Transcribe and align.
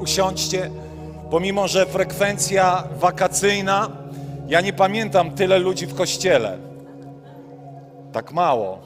Usiądźcie, 0.00 0.70
pomimo 1.30 1.68
że 1.68 1.86
frekwencja 1.86 2.88
wakacyjna, 2.96 3.90
ja 4.48 4.60
nie 4.60 4.72
pamiętam 4.72 5.34
tyle 5.34 5.58
ludzi 5.58 5.86
w 5.86 5.94
kościele. 5.94 6.58
Tak 8.12 8.32
mało. 8.32 8.80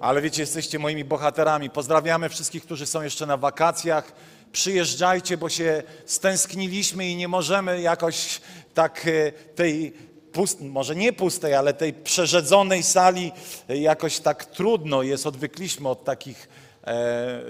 Ale 0.00 0.22
wiecie, 0.22 0.42
jesteście 0.42 0.78
moimi 0.78 1.04
bohaterami. 1.04 1.70
Pozdrawiamy 1.70 2.28
wszystkich, 2.28 2.62
którzy 2.62 2.86
są 2.86 3.02
jeszcze 3.02 3.26
na 3.26 3.36
wakacjach. 3.36 4.12
Przyjeżdżajcie, 4.52 5.36
bo 5.36 5.48
się 5.48 5.82
stęskniliśmy 6.06 7.08
i 7.08 7.16
nie 7.16 7.28
możemy 7.28 7.80
jakoś 7.80 8.40
tak 8.74 9.06
e, 9.06 9.32
tej 9.32 9.92
pust, 10.32 10.60
może 10.60 10.96
nie 10.96 11.12
pustej, 11.12 11.54
ale 11.54 11.74
tej 11.74 11.92
przerzedzonej 11.92 12.82
sali 12.82 13.32
e, 13.68 13.76
jakoś 13.76 14.18
tak 14.18 14.44
trudno 14.44 15.02
jest, 15.02 15.26
odwykliśmy 15.26 15.88
od 15.88 16.04
takich 16.04 16.48
e, 16.84 16.90
e, 16.90 17.42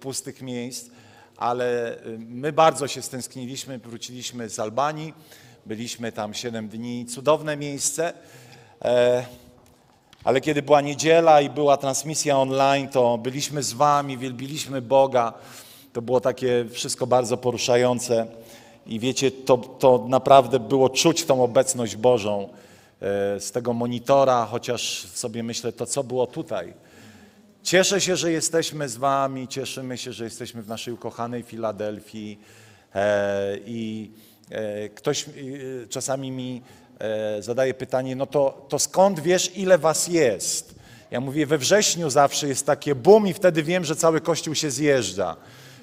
pustych 0.00 0.42
miejsc, 0.42 0.90
ale 1.42 1.96
e, 1.96 2.00
my 2.18 2.52
bardzo 2.52 2.88
się 2.88 3.02
stęskniliśmy, 3.02 3.78
wróciliśmy 3.78 4.48
z 4.48 4.58
Albanii, 4.58 5.14
byliśmy 5.66 6.12
tam 6.12 6.34
7 6.34 6.68
dni, 6.68 7.06
cudowne 7.06 7.56
miejsce, 7.56 8.12
e, 8.84 9.26
ale 10.24 10.40
kiedy 10.40 10.62
była 10.62 10.80
niedziela 10.80 11.40
i 11.40 11.50
była 11.50 11.76
transmisja 11.76 12.38
online, 12.38 12.88
to 12.88 13.18
byliśmy 13.18 13.62
z 13.62 13.72
wami, 13.72 14.18
wielbiliśmy 14.18 14.82
Boga, 14.82 15.32
to 15.92 16.02
było 16.02 16.20
takie 16.20 16.64
wszystko 16.70 17.06
bardzo 17.06 17.36
poruszające. 17.36 18.26
I 18.86 19.00
wiecie, 19.00 19.30
to, 19.30 19.56
to 19.56 20.04
naprawdę 20.08 20.60
było 20.60 20.90
czuć 20.90 21.24
tą 21.24 21.44
obecność 21.44 21.96
Bożą 21.96 22.48
e, 22.48 22.48
z 23.40 23.52
tego 23.52 23.72
monitora, 23.72 24.46
chociaż 24.50 25.06
sobie 25.14 25.42
myślę, 25.42 25.72
to 25.72 25.86
co 25.86 26.04
było 26.04 26.26
tutaj. 26.26 26.74
Cieszę 27.62 28.00
się, 28.00 28.16
że 28.16 28.32
jesteśmy 28.32 28.88
z 28.88 28.96
Wami, 28.96 29.48
cieszymy 29.48 29.98
się, 29.98 30.12
że 30.12 30.24
jesteśmy 30.24 30.62
w 30.62 30.68
naszej 30.68 30.94
ukochanej 30.94 31.42
Filadelfii. 31.42 32.38
E, 32.94 33.56
I 33.66 34.10
e, 34.50 34.88
ktoś 34.88 35.28
e, 35.28 35.32
czasami 35.88 36.30
mi 36.30 36.62
e, 36.98 37.42
zadaje 37.42 37.74
pytanie, 37.74 38.16
no 38.16 38.26
to, 38.26 38.66
to 38.68 38.78
skąd 38.78 39.20
wiesz, 39.20 39.56
ile 39.56 39.78
Was 39.78 40.08
jest? 40.08 40.74
Ja 41.10 41.20
mówię, 41.20 41.46
we 41.46 41.58
wrześniu 41.58 42.10
zawsze 42.10 42.48
jest 42.48 42.66
takie 42.66 42.94
boom 42.94 43.26
i 43.26 43.32
wtedy 43.32 43.62
wiem, 43.62 43.84
że 43.84 43.96
cały 43.96 44.20
Kościół 44.20 44.54
się 44.54 44.70
zjeżdża. 44.70 45.36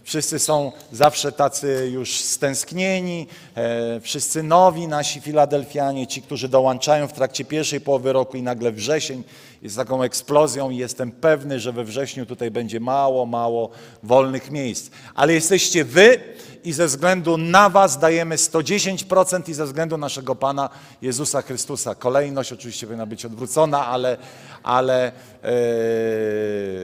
Wszyscy 0.04 0.40
są 0.40 0.72
zawsze 0.92 1.32
tacy 1.32 1.90
już 1.92 2.16
stęsknieni, 2.16 3.28
e, 3.56 4.00
wszyscy 4.00 4.44
nowi 4.44 4.88
nasi 4.88 5.22
Filadelfianie, 5.22 6.08
ci, 6.08 6.22
którzy 6.22 6.50
dołączają 6.50 7.08
w 7.08 7.14
trakcie 7.14 7.46
pierwszej 7.46 7.82
połowy 7.82 8.14
roku 8.14 8.38
i 8.38 8.42
nagle 8.42 8.72
wrzesień 8.72 9.24
jest 9.62 9.76
taką 9.76 10.04
eksplozją 10.04 10.70
i 10.70 10.78
jestem 10.78 11.12
pewny, 11.12 11.60
że 11.60 11.72
we 11.72 11.84
wrześniu 11.84 12.26
tutaj 12.26 12.52
będzie 12.52 12.80
mało, 12.80 13.26
mało 13.26 13.70
wolnych 14.04 14.52
miejsc. 14.52 14.90
Ale 15.16 15.34
jesteście 15.34 15.86
wy 15.86 16.20
i 16.64 16.74
ze 16.74 16.86
względu 16.86 17.38
na 17.38 17.70
was 17.70 18.00
dajemy 18.00 18.36
110% 18.36 19.50
i 19.50 19.54
ze 19.54 19.66
względu 19.66 19.98
naszego 19.98 20.36
Pana 20.36 20.70
Jezusa 21.02 21.42
Chrystusa. 21.42 21.96
Kolejność 21.96 22.54
oczywiście 22.54 22.88
powinna 22.88 23.06
być 23.06 23.26
odwrócona, 23.26 23.88
ale, 23.88 24.18
ale 24.64 25.12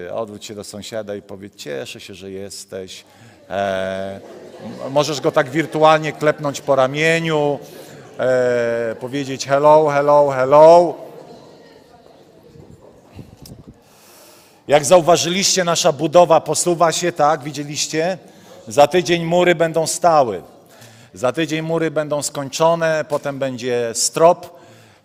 e, 0.07 0.13
odwróć 0.13 0.45
się 0.45 0.55
do 0.55 0.63
sąsiada 0.63 1.15
i 1.15 1.21
powiedz, 1.21 1.55
cieszę 1.55 1.99
się, 1.99 2.13
że 2.13 2.31
jesteś. 2.31 3.03
E, 3.49 4.19
możesz 4.89 5.21
go 5.21 5.31
tak 5.31 5.49
wirtualnie 5.49 6.13
klepnąć 6.13 6.61
po 6.61 6.75
ramieniu, 6.75 7.59
e, 8.19 8.95
powiedzieć 8.99 9.45
hello, 9.45 9.89
hello, 9.89 10.29
hello. 10.29 10.95
Jak 14.67 14.85
zauważyliście, 14.85 15.63
nasza 15.63 15.91
budowa 15.91 16.41
posuwa 16.41 16.91
się, 16.91 17.11
tak? 17.11 17.43
Widzieliście? 17.43 18.17
Za 18.67 18.87
tydzień 18.87 19.25
mury 19.25 19.55
będą 19.55 19.87
stały. 19.87 20.41
Za 21.13 21.31
tydzień 21.31 21.61
mury 21.61 21.91
będą 21.91 22.21
skończone, 22.21 23.05
potem 23.09 23.39
będzie 23.39 23.91
strop 23.93 24.49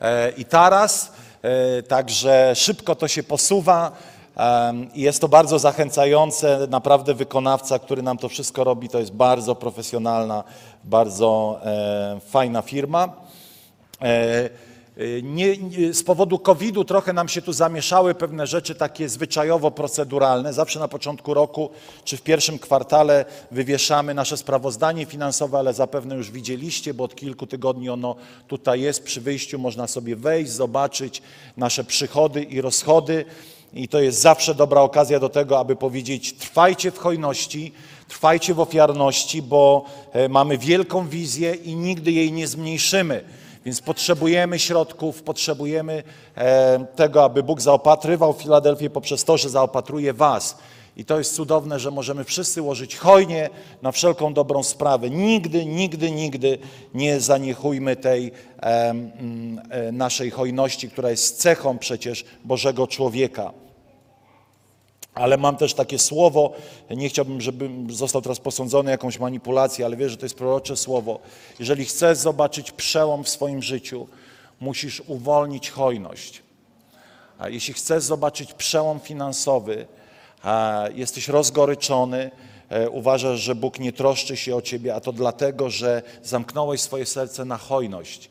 e, 0.00 0.31
i 0.31 0.44
taras. 0.44 1.12
E, 1.43 1.82
także 1.82 2.53
szybko 2.54 2.94
to 2.94 3.09
się 3.09 3.22
posuwa. 3.22 3.93
I 4.94 5.00
jest 5.00 5.21
to 5.21 5.28
bardzo 5.28 5.59
zachęcające. 5.59 6.66
Naprawdę 6.71 7.15
wykonawca, 7.15 7.78
który 7.78 8.03
nam 8.03 8.19
to 8.19 8.28
wszystko 8.28 8.65
robi, 8.65 8.88
to 8.88 8.98
jest 8.98 9.12
bardzo 9.12 9.54
profesjonalna, 9.54 10.44
bardzo 10.84 11.60
e, 11.65 12.21
fajna 12.31 12.62
firma. 12.62 13.09
E, 15.00 15.22
Nie, 15.22 15.56
nie, 15.56 15.94
z 15.94 16.03
powodu 16.03 16.38
COVID-u 16.38 16.84
trochę 16.84 17.12
nam 17.12 17.28
się 17.28 17.43
tu 17.43 17.53
zamieszały 17.53 18.15
pewne 18.15 18.47
rzeczy 18.47 18.75
takie 18.75 19.09
zwyczajowo-proceduralne. 19.09 20.53
Zawsze 20.53 20.78
na 20.81 20.88
początku 20.88 21.34
roku 21.34 21.71
czy 22.05 22.16
w 22.16 22.22
pierwszym 22.22 22.59
kwartale 22.59 23.25
wywieszamy 23.50 24.15
nasze 24.15 24.37
sprawozdanie 24.37 25.06
finansowe, 25.06 25.59
ale 25.59 25.75
zapewne 25.75 26.16
już 26.16 26.31
widzieliście, 26.31 26.94
bo 26.94 27.05
od 27.05 27.15
kilku 27.15 27.47
tygodni 27.47 27.91
ono 27.91 28.16
tutaj 28.49 28.81
jest. 28.81 29.05
Przy 29.05 29.21
wyjściu 29.21 29.59
można 29.59 29.87
sobie 29.87 30.16
wejść, 30.16 30.53
zobaczyć 30.53 31.22
nasze 31.56 31.84
przychody 31.84 32.43
i 32.43 32.60
rozchody. 32.60 33.25
I 33.75 33.89
to 33.89 34.00
jest 34.00 34.21
zawsze 34.21 34.55
dobra 34.55 34.81
okazja 34.81 35.21
do 35.21 35.28
tego, 35.28 35.59
aby 35.59 35.77
powiedzieć: 35.77 36.33
trwajcie 36.33 36.91
w 36.91 36.99
hojności, 36.99 37.72
trwajcie 38.09 38.55
w 38.55 38.60
ofiarności, 38.60 39.43
bo 39.43 39.84
e, 40.12 40.28
mamy 40.28 40.59
wielką 40.59 41.09
wizję 41.09 41.55
i 41.55 41.77
nigdy 41.77 42.12
jej 42.12 42.33
nie 42.33 42.47
zmniejszymy. 42.47 43.25
Więc 43.65 43.81
potrzebujemy 43.81 44.59
środków, 44.59 45.22
potrzebujemy 45.22 46.03
tego, 46.97 47.25
aby 47.25 47.43
Bóg 47.43 47.60
zaopatrywał 47.60 48.32
Filadelfię 48.32 48.91
poprzez 48.91 49.25
to, 49.25 49.37
że 49.37 49.48
zaopatruje 49.50 50.12
Was. 50.12 50.56
I 50.97 51.04
to 51.04 51.19
jest 51.19 51.34
cudowne, 51.34 51.78
że 51.78 51.91
możemy 51.91 52.25
wszyscy 52.25 52.62
łożyć 52.62 52.97
hojnie 52.97 53.50
na 53.82 53.93
wszelką 53.93 54.34
dobrą 54.34 54.62
sprawę. 54.62 55.10
Nigdy, 55.10 55.66
nigdy, 55.66 56.10
nigdy 56.10 56.59
nie 56.94 57.21
zaniechujmy 57.21 57.97
tej 57.97 58.32
mm, 58.59 59.60
e, 59.71 59.92
naszej 59.92 60.31
hojności, 60.31 60.91
która 60.91 61.10
jest 61.10 61.38
cechą 61.38 61.78
przecież 61.78 62.25
Bożego 62.44 62.87
człowieka. 62.87 63.53
Ale 65.15 65.37
mam 65.37 65.56
też 65.56 65.75
takie 65.75 65.98
słowo, 65.98 66.53
nie 66.91 67.09
chciałbym, 67.09 67.41
żebym 67.41 67.91
został 67.91 68.22
teraz 68.22 68.41
posądzony 68.41 68.91
jakąś 68.91 69.19
manipulacją, 69.19 69.87
ale 69.87 69.97
wierzę, 69.97 70.10
że 70.10 70.16
to 70.16 70.26
jest 70.26 70.34
prorocze 70.34 70.76
słowo. 70.76 71.21
Jeżeli 71.59 71.84
chcesz 71.84 72.19
zobaczyć 72.19 72.72
przełom 72.72 73.25
w 73.25 73.28
swoim 73.28 73.62
życiu, 73.62 74.06
musisz 74.60 75.03
uwolnić 75.06 75.71
hojność. 75.71 76.43
A 77.38 77.48
jeśli 77.48 77.75
chcesz 77.75 78.03
zobaczyć 78.03 78.53
przełom 78.53 79.00
finansowy, 79.00 79.87
jesteś 80.94 81.28
rozgoryczony, 81.28 82.31
e, 82.69 82.91
uważasz, 82.91 83.41
że 83.41 83.54
Bóg 83.54 83.78
nie 83.78 83.92
troszczy 83.92 84.37
się 84.37 84.56
o 84.56 84.62
ciebie, 84.62 84.94
a 84.94 85.00
to 85.00 85.12
dlatego, 85.12 85.71
że 85.71 86.03
zamknąłeś 86.22 86.81
swoje 86.81 87.06
serce 87.06 87.44
na 87.44 87.56
hojność. 87.56 88.31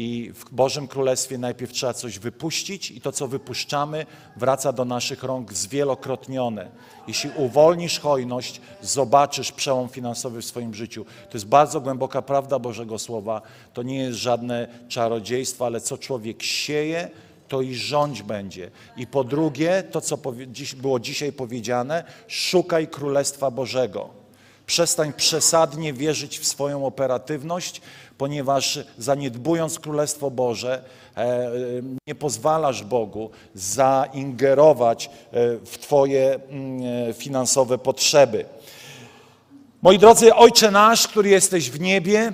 I 0.00 0.32
w 0.34 0.54
Bożym 0.54 0.88
Królestwie 0.88 1.38
najpierw 1.38 1.72
trzeba 1.72 1.94
coś 1.94 2.18
wypuścić 2.18 2.90
i 2.90 3.00
to, 3.00 3.12
co 3.12 3.28
wypuszczamy, 3.28 4.06
wraca 4.36 4.72
do 4.72 4.84
naszych 4.84 5.22
rąk 5.22 5.52
zwielokrotnione. 5.52 6.68
Jeśli 7.08 7.30
uwolnisz 7.36 8.00
hojność, 8.00 8.60
zobaczysz 8.82 9.52
przełom 9.52 9.88
finansowy 9.88 10.42
w 10.42 10.44
swoim 10.44 10.74
życiu. 10.74 11.04
To 11.04 11.36
jest 11.36 11.46
bardzo 11.46 11.80
głęboka 11.80 12.22
prawda 12.22 12.58
Bożego 12.58 12.98
Słowa. 12.98 13.42
To 13.72 13.82
nie 13.82 13.98
jest 13.98 14.18
żadne 14.18 14.68
czarodziejstwo, 14.88 15.66
ale 15.66 15.80
co 15.80 15.98
człowiek 15.98 16.42
sieje, 16.42 17.10
to 17.48 17.62
i 17.62 17.74
rządź 17.74 18.22
będzie. 18.22 18.70
I 18.96 19.06
po 19.06 19.24
drugie, 19.24 19.82
to 19.90 20.00
co 20.00 20.18
było 20.76 21.00
dzisiaj 21.00 21.32
powiedziane, 21.32 22.04
szukaj 22.28 22.88
Królestwa 22.88 23.50
Bożego. 23.50 24.27
Przestań 24.68 25.12
przesadnie 25.12 25.92
wierzyć 25.92 26.38
w 26.38 26.46
swoją 26.46 26.86
operatywność, 26.86 27.80
ponieważ 28.18 28.78
zaniedbując 28.98 29.78
Królestwo 29.78 30.30
Boże, 30.30 30.82
e, 31.16 31.50
nie 32.06 32.14
pozwalasz 32.14 32.84
Bogu 32.84 33.30
zaingerować 33.54 35.06
e, 35.06 35.10
w 35.64 35.78
Twoje 35.78 36.34
mm, 36.34 37.08
e, 37.10 37.12
finansowe 37.12 37.78
potrzeby. 37.78 38.44
Moi 39.82 39.98
drodzy, 39.98 40.34
Ojcze 40.34 40.70
nasz, 40.70 41.08
który 41.08 41.28
jesteś 41.28 41.70
w 41.70 41.80
niebie, 41.80 42.32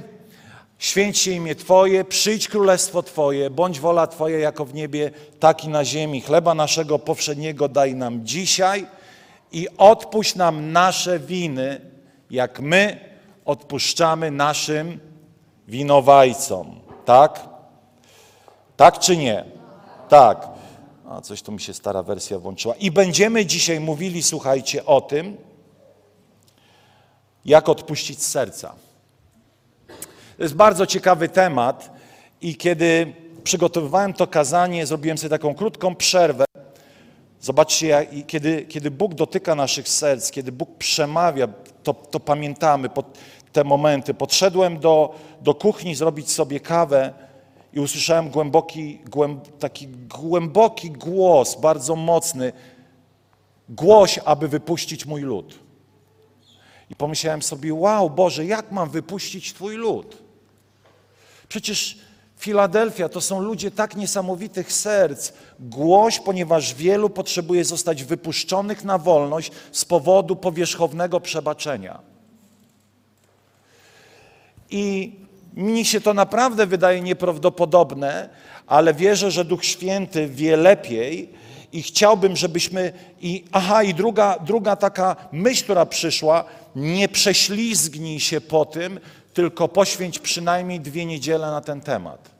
święć 0.78 1.18
się 1.18 1.30
imię 1.30 1.54
Twoje, 1.54 2.04
przyjdź 2.04 2.48
królestwo 2.48 3.02
Twoje, 3.02 3.50
bądź 3.50 3.80
wola 3.80 4.06
Twoja 4.06 4.38
jako 4.38 4.64
w 4.64 4.74
niebie, 4.74 5.10
tak 5.40 5.64
i 5.64 5.68
na 5.68 5.84
ziemi. 5.84 6.20
Chleba 6.20 6.54
naszego 6.54 6.98
powszedniego 6.98 7.68
daj 7.68 7.94
nam 7.94 8.26
dzisiaj 8.26 8.86
i 9.52 9.68
odpuść 9.78 10.34
nam 10.34 10.72
nasze 10.72 11.18
winy, 11.18 11.93
jak 12.34 12.60
my 12.60 13.00
odpuszczamy 13.44 14.30
naszym 14.30 15.00
winowajcom. 15.68 16.80
Tak? 17.04 17.48
Tak 18.76 18.98
czy 18.98 19.16
nie? 19.16 19.44
Tak. 20.08 20.48
A 21.08 21.20
coś 21.20 21.42
tu 21.42 21.52
mi 21.52 21.60
się 21.60 21.74
stara 21.74 22.02
wersja 22.02 22.38
włączyła. 22.38 22.74
I 22.74 22.90
będziemy 22.90 23.46
dzisiaj 23.46 23.80
mówili, 23.80 24.22
słuchajcie, 24.22 24.86
o 24.86 25.00
tym, 25.00 25.36
jak 27.44 27.68
odpuścić 27.68 28.22
z 28.22 28.26
serca. 28.26 28.74
To 30.36 30.42
jest 30.42 30.54
bardzo 30.54 30.86
ciekawy 30.86 31.28
temat 31.28 31.90
i 32.40 32.56
kiedy 32.56 33.14
przygotowywałem 33.44 34.12
to 34.12 34.26
kazanie, 34.26 34.86
zrobiłem 34.86 35.18
sobie 35.18 35.30
taką 35.30 35.54
krótką 35.54 35.94
przerwę. 35.94 36.44
Zobaczcie, 37.40 38.06
kiedy, 38.26 38.62
kiedy 38.62 38.90
Bóg 38.90 39.14
dotyka 39.14 39.54
naszych 39.54 39.88
serc, 39.88 40.30
kiedy 40.30 40.52
Bóg 40.52 40.76
przemawia, 40.78 41.48
to, 41.84 41.94
to 41.94 42.20
pamiętamy 42.20 42.88
te 43.52 43.64
momenty. 43.64 44.14
Podszedłem 44.14 44.78
do, 44.78 45.14
do 45.40 45.54
kuchni 45.54 45.94
zrobić 45.94 46.30
sobie 46.30 46.60
kawę 46.60 47.12
i 47.72 47.80
usłyszałem 47.80 48.30
głęboki, 48.30 48.98
głęb, 49.10 49.58
taki 49.58 49.88
głęboki 49.88 50.90
głos, 50.90 51.60
bardzo 51.60 51.96
mocny. 51.96 52.52
Głoś, 53.68 54.18
aby 54.24 54.48
wypuścić 54.48 55.06
mój 55.06 55.20
lud. 55.20 55.58
I 56.90 56.96
pomyślałem 56.96 57.42
sobie, 57.42 57.74
wow, 57.74 58.10
Boże, 58.10 58.46
jak 58.46 58.72
mam 58.72 58.90
wypuścić 58.90 59.54
Twój 59.54 59.74
lud? 59.74 60.22
Przecież 61.48 61.98
Filadelfia 62.44 63.08
to 63.08 63.20
są 63.20 63.40
ludzie 63.40 63.70
tak 63.70 63.96
niesamowitych 63.96 64.72
serc. 64.72 65.32
Głoś, 65.60 66.20
ponieważ 66.20 66.74
wielu 66.74 67.10
potrzebuje 67.10 67.64
zostać 67.64 68.04
wypuszczonych 68.04 68.84
na 68.84 68.98
wolność 68.98 69.52
z 69.72 69.84
powodu 69.84 70.36
powierzchownego 70.36 71.20
przebaczenia. 71.20 71.98
I 74.70 75.12
mi 75.54 75.84
się 75.84 76.00
to 76.00 76.14
naprawdę 76.14 76.66
wydaje 76.66 77.00
nieprawdopodobne, 77.00 78.28
ale 78.66 78.94
wierzę, 78.94 79.30
że 79.30 79.44
Duch 79.44 79.64
Święty 79.64 80.28
wie 80.28 80.56
lepiej 80.56 81.28
i 81.72 81.82
chciałbym, 81.82 82.36
żebyśmy. 82.36 82.92
I, 83.20 83.44
aha, 83.52 83.82
i 83.82 83.94
druga, 83.94 84.38
druga 84.38 84.76
taka 84.76 85.16
myśl, 85.32 85.64
która 85.64 85.86
przyszła, 85.86 86.44
nie 86.76 87.08
prześlizgnij 87.08 88.20
się 88.20 88.40
po 88.40 88.64
tym, 88.64 89.00
tylko 89.34 89.68
poświęć 89.68 90.18
przynajmniej 90.18 90.80
dwie 90.80 91.06
niedziele 91.06 91.46
na 91.46 91.60
ten 91.60 91.80
temat. 91.80 92.33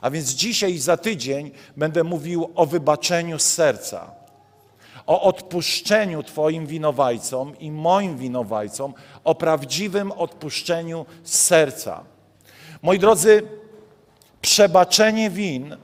A 0.00 0.10
więc 0.10 0.30
dzisiaj 0.30 0.78
za 0.78 0.96
tydzień 0.96 1.50
będę 1.76 2.04
mówił 2.04 2.50
o 2.54 2.66
wybaczeniu 2.66 3.38
z 3.38 3.42
serca, 3.42 4.10
o 5.06 5.22
odpuszczeniu 5.22 6.22
Twoim 6.22 6.66
winowajcom 6.66 7.58
i 7.58 7.70
moim 7.70 8.16
winowajcom, 8.16 8.94
o 9.24 9.34
prawdziwym 9.34 10.12
odpuszczeniu 10.12 11.06
z 11.22 11.38
serca. 11.38 12.04
Moi 12.82 12.98
drodzy, 12.98 13.42
przebaczenie 14.40 15.30
win 15.30 15.76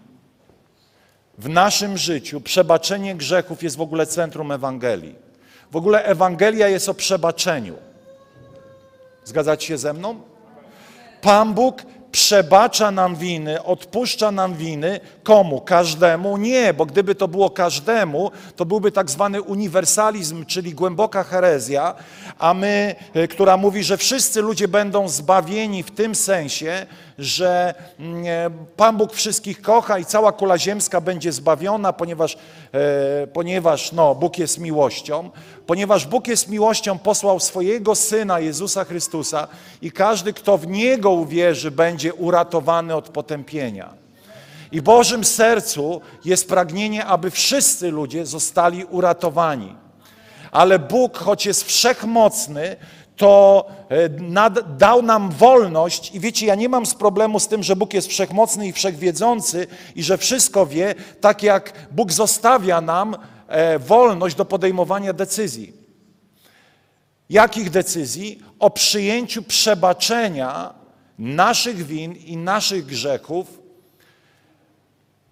w 1.38 1.48
naszym 1.48 1.98
życiu, 1.98 2.40
przebaczenie 2.40 3.14
grzechów 3.14 3.62
jest 3.62 3.76
w 3.76 3.80
ogóle 3.80 4.06
centrum 4.06 4.52
Ewangelii. 4.52 5.14
W 5.70 5.76
ogóle 5.76 6.04
Ewangelia 6.04 6.68
jest 6.68 6.88
o 6.88 6.94
przebaczeniu. 6.94 7.76
Zgadzacie 9.24 9.66
się 9.66 9.78
ze 9.78 9.92
mną? 9.92 10.20
Pan 11.20 11.54
Bóg 11.54 11.82
przebacza 12.14 12.90
nam 12.90 13.16
winy, 13.16 13.62
odpuszcza 13.62 14.30
nam 14.30 14.54
winy. 14.54 15.00
Komu? 15.22 15.60
Każdemu? 15.60 16.36
Nie, 16.36 16.74
bo 16.74 16.86
gdyby 16.86 17.14
to 17.14 17.28
było 17.28 17.50
każdemu, 17.50 18.30
to 18.56 18.64
byłby 18.64 18.92
tak 18.92 19.10
zwany 19.10 19.42
uniwersalizm, 19.42 20.44
czyli 20.44 20.74
głęboka 20.74 21.24
herezja, 21.24 21.94
a 22.38 22.54
my, 22.54 22.94
e, 23.14 23.28
która 23.28 23.56
mówi, 23.56 23.84
że 23.84 23.96
wszyscy 23.96 24.42
ludzie 24.42 24.68
będą 24.68 25.08
zbawieni 25.08 25.82
w 25.82 25.90
tym 25.90 26.14
sensie, 26.14 26.86
że 27.18 27.74
mm, 27.98 28.24
e, 28.26 28.50
Pan 28.76 28.96
Bóg 28.96 29.12
wszystkich 29.12 29.62
kocha 29.62 29.98
i 29.98 30.04
cała 30.04 30.32
kula 30.32 30.58
ziemska 30.58 31.00
będzie 31.00 31.32
zbawiona, 31.32 31.92
ponieważ, 31.92 32.36
e, 32.72 33.26
ponieważ 33.26 33.92
no, 33.92 34.14
Bóg 34.14 34.38
jest 34.38 34.58
miłością. 34.58 35.30
Ponieważ 35.66 36.06
Bóg 36.06 36.28
jest 36.28 36.48
miłością, 36.48 36.98
posłał 36.98 37.40
swojego 37.40 37.94
Syna 37.94 38.40
Jezusa 38.40 38.84
Chrystusa 38.84 39.48
i 39.82 39.92
każdy, 39.92 40.32
kto 40.32 40.58
w 40.58 40.66
Niego 40.66 41.10
uwierzy, 41.10 41.70
będzie 41.70 42.14
uratowany 42.14 42.94
od 42.94 43.08
potępienia. 43.08 44.04
I 44.72 44.82
Bożym 44.82 45.24
sercu 45.24 46.00
jest 46.24 46.48
pragnienie, 46.48 47.06
aby 47.06 47.30
wszyscy 47.30 47.90
ludzie 47.90 48.26
zostali 48.26 48.84
uratowani. 48.84 49.76
Ale 50.52 50.78
Bóg, 50.78 51.18
choć 51.18 51.46
jest 51.46 51.64
wszechmocny, 51.64 52.76
to 53.16 53.64
e, 53.88 54.08
nad, 54.08 54.76
dał 54.76 55.02
nam 55.02 55.30
wolność 55.30 56.14
i 56.14 56.20
wiecie, 56.20 56.46
ja 56.46 56.54
nie 56.54 56.68
mam 56.68 56.86
z 56.86 56.94
problemu 56.94 57.40
z 57.40 57.48
tym, 57.48 57.62
że 57.62 57.76
Bóg 57.76 57.94
jest 57.94 58.08
wszechmocny 58.08 58.68
i 58.68 58.72
wszechwiedzący 58.72 59.66
i 59.96 60.02
że 60.02 60.18
wszystko 60.18 60.66
wie, 60.66 60.94
tak 61.20 61.42
jak 61.42 61.72
Bóg 61.90 62.12
zostawia 62.12 62.80
nam 62.80 63.16
e, 63.48 63.78
wolność 63.78 64.36
do 64.36 64.44
podejmowania 64.44 65.12
decyzji. 65.12 65.72
Jakich 67.30 67.70
decyzji? 67.70 68.42
O 68.58 68.70
przyjęciu 68.70 69.42
przebaczenia 69.42 70.74
naszych 71.18 71.86
win 71.86 72.12
i 72.12 72.36
naszych 72.36 72.86
grzechów 72.86 73.46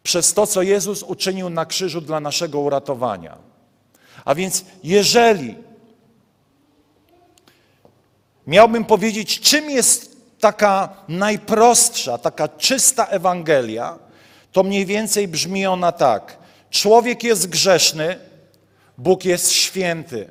przez 0.02 0.34
to, 0.34 0.46
co 0.46 0.62
Jezus 0.62 1.02
uczynił 1.02 1.50
na 1.50 1.66
krzyżu 1.66 2.00
dla 2.00 2.20
naszego 2.20 2.60
uratowania. 2.60 3.38
A 4.24 4.34
więc 4.34 4.64
jeżeli 4.84 5.56
miałbym 8.46 8.84
powiedzieć, 8.84 9.40
czym 9.40 9.70
jest 9.70 10.16
taka 10.40 10.88
najprostsza, 11.08 12.18
taka 12.18 12.48
czysta 12.48 13.06
Ewangelia, 13.06 13.98
to 14.52 14.62
mniej 14.62 14.86
więcej 14.86 15.28
brzmi 15.28 15.66
ona 15.66 15.92
tak. 15.92 16.38
Człowiek 16.70 17.24
jest 17.24 17.48
grzeszny, 17.48 18.18
Bóg 18.98 19.24
jest 19.24 19.52
święty. 19.52 20.30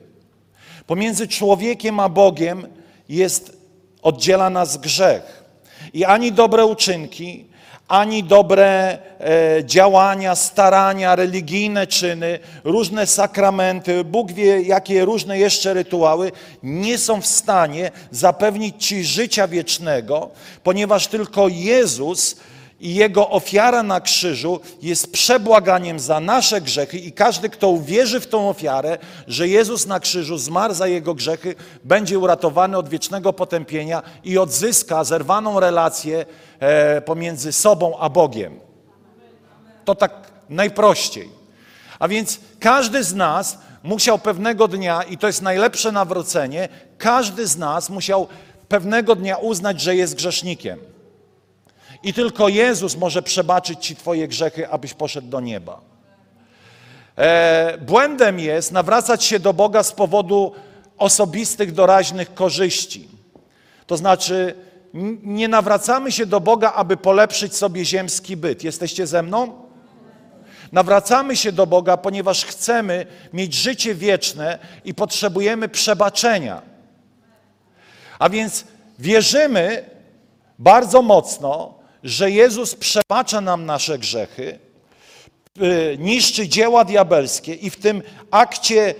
Pomiędzy 0.87 1.27
człowiekiem 1.27 1.99
a 1.99 2.09
Bogiem 2.09 2.67
jest, 3.09 3.57
oddziela 4.01 4.49
nas 4.49 4.77
grzech. 4.77 5.43
I 5.93 6.05
ani 6.05 6.31
dobre 6.31 6.65
uczynki, 6.65 7.50
ani 7.91 8.23
dobre 8.23 8.97
e, 9.19 9.65
działania, 9.65 10.35
starania, 10.35 11.15
religijne 11.15 11.87
czyny, 11.87 12.39
różne 12.63 13.07
sakramenty, 13.07 14.03
Bóg 14.03 14.31
wie 14.31 14.61
jakie 14.61 15.05
różne 15.05 15.39
jeszcze 15.39 15.73
rytuały, 15.73 16.31
nie 16.63 16.97
są 16.97 17.21
w 17.21 17.27
stanie 17.27 17.91
zapewnić 18.11 18.87
Ci 18.87 19.03
życia 19.03 19.47
wiecznego, 19.47 20.29
ponieważ 20.63 21.07
tylko 21.07 21.47
Jezus 21.47 22.35
i 22.81 22.95
Jego 22.95 23.29
ofiara 23.29 23.83
na 23.83 24.01
krzyżu 24.01 24.59
jest 24.81 25.11
przebłaganiem 25.11 25.99
za 25.99 26.19
nasze 26.19 26.61
grzechy 26.61 26.97
i 26.97 27.11
każdy, 27.11 27.49
kto 27.49 27.69
uwierzy 27.69 28.19
w 28.19 28.27
tą 28.27 28.49
ofiarę, 28.49 28.97
że 29.27 29.47
Jezus 29.47 29.85
na 29.87 29.99
krzyżu 29.99 30.37
zmarł 30.37 30.73
za 30.73 30.87
Jego 30.87 31.13
grzechy, 31.13 31.55
będzie 31.83 32.19
uratowany 32.19 32.77
od 32.77 32.89
wiecznego 32.89 33.33
potępienia 33.33 34.03
i 34.23 34.37
odzyska 34.37 35.03
zerwaną 35.03 35.59
relację 35.59 36.25
e, 36.59 37.01
pomiędzy 37.01 37.53
sobą 37.53 37.97
a 37.99 38.09
Bogiem. 38.09 38.59
To 39.85 39.95
tak 39.95 40.31
najprościej. 40.49 41.29
A 41.99 42.07
więc 42.07 42.39
każdy 42.59 43.03
z 43.03 43.13
nas 43.13 43.57
musiał 43.83 44.19
pewnego 44.19 44.67
dnia, 44.67 45.03
i 45.03 45.17
to 45.17 45.27
jest 45.27 45.41
najlepsze 45.41 45.91
nawrócenie, 45.91 46.69
każdy 46.97 47.47
z 47.47 47.57
nas 47.57 47.89
musiał 47.89 48.27
pewnego 48.67 49.15
dnia 49.15 49.37
uznać, 49.37 49.81
że 49.81 49.95
jest 49.95 50.15
grzesznikiem. 50.15 50.79
I 52.03 52.13
tylko 52.13 52.47
Jezus 52.47 52.97
może 52.97 53.21
przebaczyć 53.21 53.85
Ci 53.85 53.95
Twoje 53.95 54.27
grzechy, 54.27 54.69
abyś 54.69 54.93
poszedł 54.93 55.27
do 55.27 55.39
nieba. 55.39 55.81
E, 57.17 57.77
błędem 57.77 58.39
jest 58.39 58.71
nawracać 58.71 59.23
się 59.23 59.39
do 59.39 59.53
Boga 59.53 59.83
z 59.83 59.91
powodu 59.91 60.51
osobistych, 60.97 61.71
doraźnych 61.71 62.33
korzyści. 62.33 63.07
To 63.87 63.97
znaczy, 63.97 64.55
nie 65.23 65.47
nawracamy 65.47 66.11
się 66.11 66.25
do 66.25 66.39
Boga, 66.39 66.73
aby 66.73 66.97
polepszyć 66.97 67.55
sobie 67.55 67.85
ziemski 67.85 68.37
byt. 68.37 68.63
Jesteście 68.63 69.07
ze 69.07 69.23
mną? 69.23 69.61
Nawracamy 70.71 71.35
się 71.35 71.51
do 71.51 71.67
Boga, 71.67 71.97
ponieważ 71.97 72.45
chcemy 72.45 73.05
mieć 73.33 73.53
życie 73.53 73.95
wieczne 73.95 74.59
i 74.85 74.93
potrzebujemy 74.93 75.69
przebaczenia. 75.69 76.61
A 78.19 78.29
więc 78.29 78.65
wierzymy 78.99 79.85
bardzo 80.59 81.01
mocno, 81.01 81.80
że 82.03 82.31
Jezus 82.31 82.75
przebacza 82.75 83.41
nam 83.41 83.65
nasze 83.65 83.99
grzechy, 83.99 84.59
y, 85.61 85.97
niszczy 85.99 86.47
dzieła 86.47 86.85
diabelskie 86.85 87.53
i 87.53 87.69
w 87.69 87.75
tym 87.75 88.01
akcie 88.31 88.95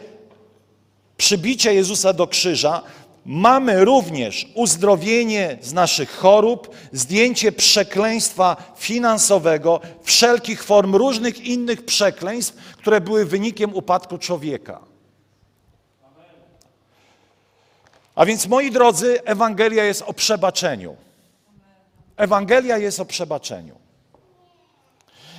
przybicia 1.17 1.71
Jezusa 1.71 2.13
do 2.13 2.27
krzyża 2.27 2.81
mamy 3.25 3.85
również 3.85 4.47
uzdrowienie 4.53 5.57
z 5.61 5.73
naszych 5.73 6.11
chorób, 6.11 6.75
zdjęcie 6.91 7.51
przekleństwa 7.51 8.73
finansowego, 8.77 9.81
wszelkich 10.03 10.63
form 10.63 10.95
różnych 10.95 11.45
innych 11.45 11.85
przekleństw, 11.85 12.55
które 12.77 13.01
były 13.01 13.25
wynikiem 13.25 13.75
upadku 13.75 14.17
człowieka. 14.17 14.79
A 18.15 18.25
więc, 18.25 18.47
moi 18.47 18.71
drodzy, 18.71 19.23
Ewangelia 19.23 19.83
jest 19.83 20.01
o 20.01 20.13
przebaczeniu. 20.13 20.95
Ewangelia 22.21 22.77
jest 22.77 22.99
o 22.99 23.05
przebaczeniu. 23.05 23.75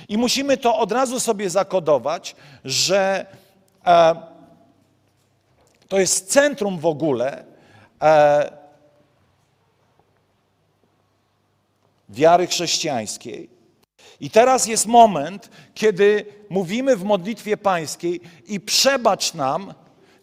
I 0.09 0.17
musimy 0.17 0.57
to 0.57 0.77
od 0.77 0.91
razu 0.91 1.19
sobie 1.19 1.49
zakodować, 1.49 2.35
że 2.65 3.25
e, 3.85 4.15
to 5.87 5.99
jest 5.99 6.31
centrum 6.31 6.79
w 6.79 6.85
ogóle 6.85 7.45
e, 8.01 8.51
wiary 12.09 12.47
chrześcijańskiej. 12.47 13.49
I 14.19 14.29
teraz 14.29 14.67
jest 14.67 14.85
moment, 14.85 15.49
kiedy 15.73 16.25
mówimy 16.49 16.95
w 16.95 17.03
modlitwie 17.03 17.57
pańskiej 17.57 18.21
i 18.45 18.59
przebacz 18.59 19.33
nam 19.33 19.73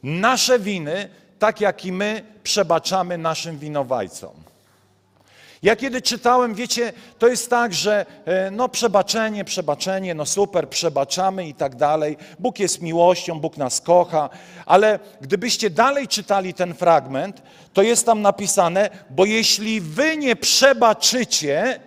nasze 0.02 0.59
winy, 0.59 1.09
tak 1.38 1.61
jak 1.61 1.85
i 1.85 1.93
my 1.93 2.25
przebaczamy 2.43 3.19
naszym 3.19 3.59
winowajcom. 3.59 4.50
Ja 5.62 5.76
kiedy 5.76 6.02
czytałem, 6.02 6.55
wiecie, 6.55 6.93
to 7.19 7.29
jest 7.29 7.50
tak, 7.50 7.75
że 7.75 8.07
e, 8.25 8.50
no 8.50 8.69
przebaczenie, 8.69 9.45
przebaczenie, 9.45 10.14
no 10.14 10.26
super, 10.26 10.69
przebaczamy 10.69 11.49
i 11.49 11.55
tak 11.55 11.76
dalej. 11.76 12.17
Bóg 12.38 12.59
jest 12.59 12.83
miłością, 12.83 13.40
Bóg 13.40 13.57
nas 13.57 13.81
kocha, 13.81 14.29
ale 14.67 14.99
gdybyście 15.21 15.71
dalej 15.71 16.09
czytali 16.09 16.55
ten 16.55 16.75
fragment, 16.75 17.43
to 17.73 17.83
jest 17.83 18.07
tam 18.07 18.23
napisane, 18.23 18.90
bo 19.11 19.25
jeśli 19.25 19.81
wy 19.81 20.17
nie 20.17 20.37
przebaczycie, 20.37 21.81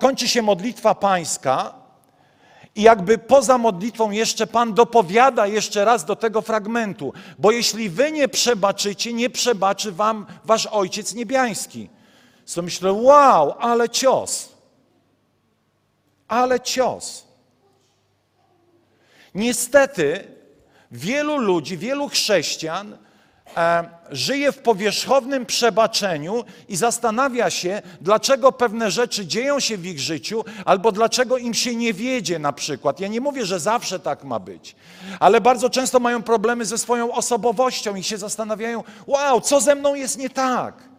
kończy 0.00 0.28
się 0.28 0.42
modlitwa 0.42 0.94
pańska 0.94 1.74
i 2.74 2.82
jakby 2.82 3.18
poza 3.18 3.58
modlitwą 3.58 4.10
jeszcze 4.10 4.46
Pan 4.46 4.74
dopowiada 4.74 5.46
jeszcze 5.46 5.84
raz 5.84 6.04
do 6.04 6.16
tego 6.16 6.42
fragmentu, 6.42 7.12
bo 7.38 7.50
jeśli 7.50 7.90
wy 7.90 8.12
nie 8.12 8.28
przebaczycie, 8.28 9.12
nie 9.12 9.30
przebaczy 9.30 9.92
wam 9.92 10.26
wasz 10.44 10.66
Ojciec 10.66 11.14
Niebiański. 11.14 11.95
Co 12.46 12.62
myślę, 12.62 12.92
wow, 12.92 13.54
ale 13.58 13.88
cios. 13.88 14.48
Ale 16.28 16.60
cios. 16.60 17.24
Niestety 19.34 20.24
wielu 20.90 21.38
ludzi, 21.38 21.78
wielu 21.78 22.08
chrześcijan 22.08 22.98
e, 23.56 23.88
żyje 24.10 24.52
w 24.52 24.58
powierzchownym 24.58 25.46
przebaczeniu 25.46 26.44
i 26.68 26.76
zastanawia 26.76 27.50
się, 27.50 27.82
dlaczego 28.00 28.52
pewne 28.52 28.90
rzeczy 28.90 29.26
dzieją 29.26 29.60
się 29.60 29.76
w 29.76 29.86
ich 29.86 30.00
życiu, 30.00 30.44
albo 30.64 30.92
dlaczego 30.92 31.38
im 31.38 31.54
się 31.54 31.76
nie 31.76 31.92
wiedzie 31.92 32.38
na 32.38 32.52
przykład. 32.52 33.00
Ja 33.00 33.08
nie 33.08 33.20
mówię, 33.20 33.46
że 33.46 33.60
zawsze 33.60 34.00
tak 34.00 34.24
ma 34.24 34.38
być, 34.38 34.76
ale 35.20 35.40
bardzo 35.40 35.70
często 35.70 36.00
mają 36.00 36.22
problemy 36.22 36.64
ze 36.64 36.78
swoją 36.78 37.12
osobowością 37.12 37.96
i 37.96 38.02
się 38.02 38.18
zastanawiają, 38.18 38.84
wow, 39.06 39.40
co 39.40 39.60
ze 39.60 39.74
mną 39.74 39.94
jest 39.94 40.18
nie 40.18 40.30
tak. 40.30 40.95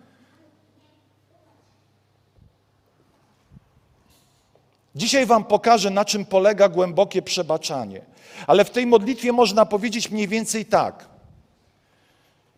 Dzisiaj 4.98 5.26
Wam 5.26 5.44
pokażę, 5.44 5.90
na 5.90 6.06
czym 6.06 6.26
polega 6.26 6.70
głębokie 6.70 7.22
przebaczanie. 7.22 8.02
Ale 8.48 8.66
w 8.66 8.70
tej 8.70 8.86
modlitwie 8.86 9.32
można 9.32 9.66
powiedzieć 9.66 10.12
mniej 10.12 10.28
więcej 10.28 10.66
tak. 10.66 11.06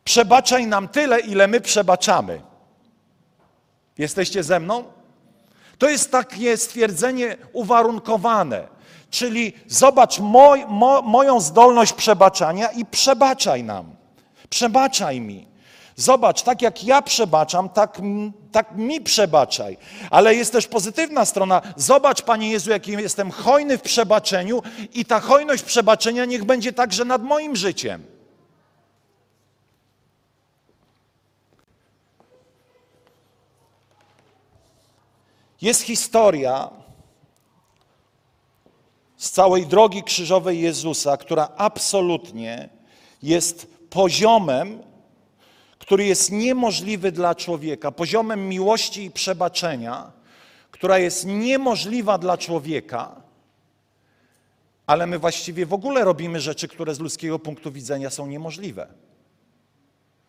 Przebaczaj 0.04 0.68
nam 0.68 0.88
tyle, 0.88 1.20
ile 1.20 1.48
my 1.48 1.62
przebaczamy. 1.62 2.42
Jesteście 3.98 4.44
ze 4.44 4.60
mną? 4.60 4.84
To 5.78 5.90
jest 5.90 6.12
takie 6.12 6.58
stwierdzenie 6.58 7.38
uwarunkowane. 7.54 8.68
Czyli 9.10 9.54
zobacz 9.68 10.20
moj, 10.20 10.66
mo, 10.68 11.02
moją 11.02 11.42
zdolność 11.42 11.94
przebaczania 11.94 12.68
i 12.68 12.86
przebaczaj 12.86 13.64
nam. 13.64 13.96
Przebaczaj 14.50 15.22
mi. 15.22 15.49
Zobacz, 16.00 16.42
tak 16.42 16.62
jak 16.62 16.84
ja 16.84 17.02
przebaczam, 17.02 17.70
tak, 17.70 18.02
tak 18.52 18.76
mi 18.76 19.02
przebaczaj. 19.02 19.78
Ale 20.10 20.36
jest 20.36 20.52
też 20.52 20.68
pozytywna 20.68 21.26
strona. 21.26 21.62
Zobacz, 21.76 22.22
Panie 22.22 22.52
Jezu, 22.52 22.70
jaki 22.70 22.92
jestem 22.92 23.32
hojny 23.32 23.78
w 23.78 23.82
przebaczeniu 23.82 24.62
i 24.94 25.06
ta 25.06 25.20
hojność 25.20 25.64
przebaczenia 25.64 26.26
niech 26.26 26.44
będzie 26.44 26.74
także 26.74 27.06
nad 27.06 27.24
moim 27.24 27.56
życiem. 27.56 28.06
Jest 35.62 35.82
historia 35.82 36.70
z 39.18 39.32
całej 39.32 39.68
drogi 39.68 40.04
krzyżowej 40.04 40.62
Jezusa, 40.62 41.18
która 41.18 41.50
absolutnie 41.58 42.70
jest 43.24 43.68
poziomem, 43.90 44.89
który 45.90 46.06
jest 46.06 46.32
niemożliwy 46.32 47.12
dla 47.12 47.36
człowieka, 47.36 47.92
poziomem 47.92 48.50
miłości 48.50 49.04
i 49.04 49.12
przebaczenia, 49.12 50.12
która 50.72 51.00
jest 51.00 51.26
niemożliwa 51.26 52.18
dla 52.18 52.38
człowieka, 52.38 53.22
ale 54.88 55.08
my 55.08 55.20
właściwie 55.20 55.66
w 55.66 55.74
ogóle 55.74 56.04
robimy 56.04 56.40
rzeczy, 56.40 56.68
które 56.68 56.96
z 56.96 57.00
ludzkiego 57.00 57.40
punktu 57.40 57.72
widzenia 57.72 58.10
są 58.10 58.28
niemożliwe. 58.28 58.88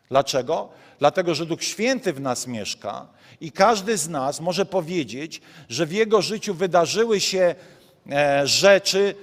Dlaczego? 0.08 0.68
Dlatego, 0.98 1.34
że 1.34 1.46
Duch 1.46 1.64
Święty 1.64 2.12
w 2.12 2.20
nas 2.20 2.46
mieszka 2.46 3.06
i 3.40 3.52
każdy 3.52 3.96
z 3.96 4.08
nas 4.08 4.40
może 4.40 4.66
powiedzieć, 4.66 5.40
że 5.68 5.86
w 5.86 5.92
jego 5.92 6.22
życiu 6.22 6.54
wydarzyły 6.54 7.20
się 7.20 7.54
e, 8.10 8.46
rzeczy, 8.46 9.14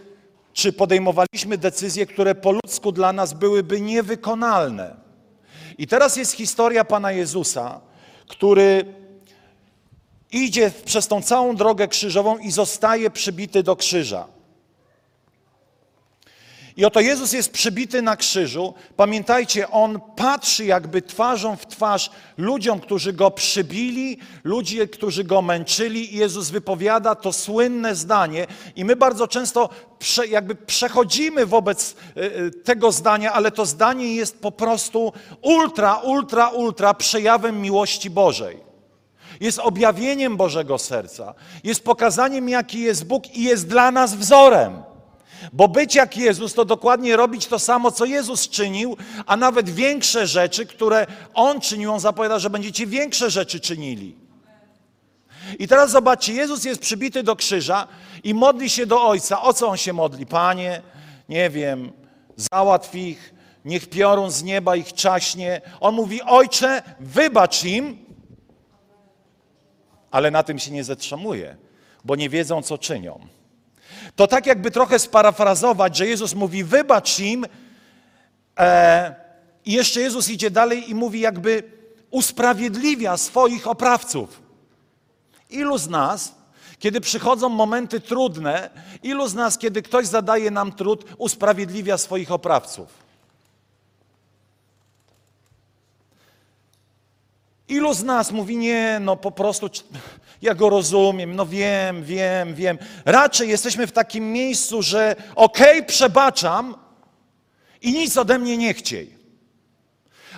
czy 0.54 0.74
podejmowaliśmy 0.74 1.58
decyzje, 1.58 2.06
które 2.06 2.36
po 2.36 2.52
ludzku 2.52 2.92
dla 2.92 3.14
nas 3.14 3.34
byłyby 3.34 3.82
niewykonalne. 3.82 5.07
I 5.78 5.88
teraz 5.88 6.18
jest 6.18 6.32
historia 6.32 6.86
Pana 6.86 7.12
Jezusa, 7.12 7.82
który 8.28 8.86
idzie 10.32 10.72
przez 10.86 11.08
tą 11.08 11.22
całą 11.22 11.56
drogę 11.56 11.88
krzyżową 11.88 12.38
i 12.38 12.52
zostaje 12.52 13.10
przybity 13.10 13.64
do 13.64 13.76
krzyża. 13.76 14.28
I 16.78 16.86
oto 16.86 17.00
Jezus 17.00 17.34
jest 17.34 17.52
przybity 17.52 18.02
na 18.02 18.16
krzyżu. 18.16 18.74
Pamiętajcie, 18.96 19.70
on 19.70 20.00
patrzy 20.16 20.66
jakby 20.66 21.02
twarzą 21.02 21.56
w 21.56 21.66
twarz 21.66 22.12
ludziom, 22.38 22.80
którzy 22.80 23.14
go 23.14 23.32
przybili, 23.32 24.18
ludzie, 24.44 24.88
którzy 24.88 25.24
go 25.24 25.42
męczyli. 25.42 26.16
I 26.16 26.18
Jezus 26.18 26.50
wypowiada 26.50 27.16
to 27.16 27.34
słynne 27.34 27.96
zdanie. 27.96 28.48
I 28.76 28.86
my 28.86 28.96
bardzo 28.96 29.28
często 29.28 29.70
prze, 30.00 30.28
jakby 30.28 30.56
przechodzimy 30.56 31.46
wobec 31.46 31.96
y, 32.18 32.22
y, 32.22 32.52
tego 32.52 32.92
zdania, 32.92 33.34
ale 33.34 33.52
to 33.52 33.66
zdanie 33.66 34.16
jest 34.16 34.42
po 34.42 34.52
prostu 34.52 35.14
ultra, 35.42 35.96
ultra, 35.96 36.48
ultra 36.50 36.94
przejawem 36.94 37.62
miłości 37.62 38.10
Bożej. 38.10 38.58
Jest 39.40 39.60
objawieniem 39.60 40.38
Bożego 40.38 40.78
serca. 40.78 41.34
Jest 41.64 41.84
pokazaniem, 41.84 42.50
jaki 42.50 42.80
jest 42.80 43.06
Bóg 43.06 43.36
i 43.36 43.44
jest 43.44 43.68
dla 43.68 43.92
nas 43.92 44.16
wzorem. 44.16 44.84
Bo 45.54 45.68
być 45.68 45.96
jak 45.96 46.18
Jezus 46.18 46.54
to 46.54 46.66
dokładnie 46.66 47.16
robić 47.16 47.48
to 47.48 47.60
samo, 47.60 47.92
co 47.92 48.06
Jezus 48.06 48.50
czynił, 48.50 48.98
a 49.26 49.38
nawet 49.38 49.70
większe 49.70 50.28
rzeczy, 50.28 50.66
które 50.66 51.08
On 51.34 51.62
czynił. 51.62 51.94
On 51.94 52.00
zapowiada, 52.00 52.40
że 52.40 52.50
będziecie 52.50 52.88
większe 52.88 53.30
rzeczy 53.30 53.60
czynili. 53.60 54.16
I 55.60 55.68
teraz 55.68 55.92
zobaczcie, 55.92 56.34
Jezus 56.34 56.64
jest 56.64 56.82
przybity 56.82 57.24
do 57.24 57.36
krzyża 57.36 57.88
i 58.24 58.34
modli 58.34 58.70
się 58.70 58.86
do 58.86 59.04
Ojca. 59.04 59.42
O 59.42 59.54
co 59.54 59.68
On 59.68 59.78
się 59.78 59.94
modli? 59.94 60.26
Panie, 60.26 60.82
nie 61.30 61.50
wiem, 61.50 61.92
załatw 62.36 62.96
ich, 62.96 63.34
niech 63.66 63.90
piorun 63.90 64.32
z 64.32 64.44
nieba 64.44 64.76
ich 64.76 64.94
czaśnie. 64.94 65.62
On 65.80 65.96
mówi, 65.96 66.22
Ojcze, 66.22 66.84
wybacz 67.00 67.64
im, 67.64 67.98
ale 70.12 70.32
na 70.32 70.44
tym 70.44 70.60
się 70.60 70.72
nie 70.72 70.84
zatrzymuje, 70.84 71.58
bo 72.06 72.16
nie 72.16 72.30
wiedzą, 72.30 72.62
co 72.62 72.78
czynią. 72.78 73.28
To 74.18 74.28
tak 74.28 74.46
jakby 74.46 74.72
trochę 74.72 75.00
sparafrazować, 75.00 75.98
że 75.98 76.08
Jezus 76.08 76.36
mówi, 76.36 76.64
wybacz 76.64 77.20
im, 77.20 77.46
e, 78.60 79.16
i 79.66 79.72
jeszcze 79.72 80.02
Jezus 80.02 80.30
idzie 80.30 80.52
dalej 80.52 80.90
i 80.90 80.96
mówi, 80.96 81.20
jakby 81.20 81.64
usprawiedliwia 82.12 83.18
swoich 83.18 83.68
oprawców. 83.68 84.42
Ilu 85.50 85.78
z 85.78 85.88
nas, 85.88 86.36
kiedy 86.80 87.02
przychodzą 87.02 87.50
momenty 87.50 88.00
trudne, 88.00 88.70
ilu 89.04 89.28
z 89.28 89.34
nas, 89.34 89.58
kiedy 89.58 89.82
ktoś 89.82 90.08
zadaje 90.08 90.52
nam 90.52 90.72
trud, 90.72 91.06
usprawiedliwia 91.18 91.98
swoich 91.98 92.32
oprawców? 92.32 92.88
Ilu 97.68 97.94
z 97.94 98.04
nas 98.04 98.32
mówi, 98.32 98.58
nie, 98.58 99.00
no 99.02 99.16
po 99.16 99.32
prostu 99.32 99.70
ja 100.42 100.56
go 100.56 100.70
rozumiem, 100.70 101.36
no 101.36 101.46
wiem, 101.46 102.04
wiem, 102.04 102.56
wiem. 102.56 102.78
Raczej 103.06 103.50
jesteśmy 103.50 103.88
w 103.88 103.92
takim 103.92 104.32
miejscu, 104.32 104.82
że 104.82 105.16
okej, 105.36 105.78
okay, 105.78 105.84
przebaczam 105.84 106.76
i 107.82 107.92
nic 107.92 108.18
ode 108.18 108.40
mnie 108.40 108.58
nie 108.58 108.74
chciej. 108.74 109.18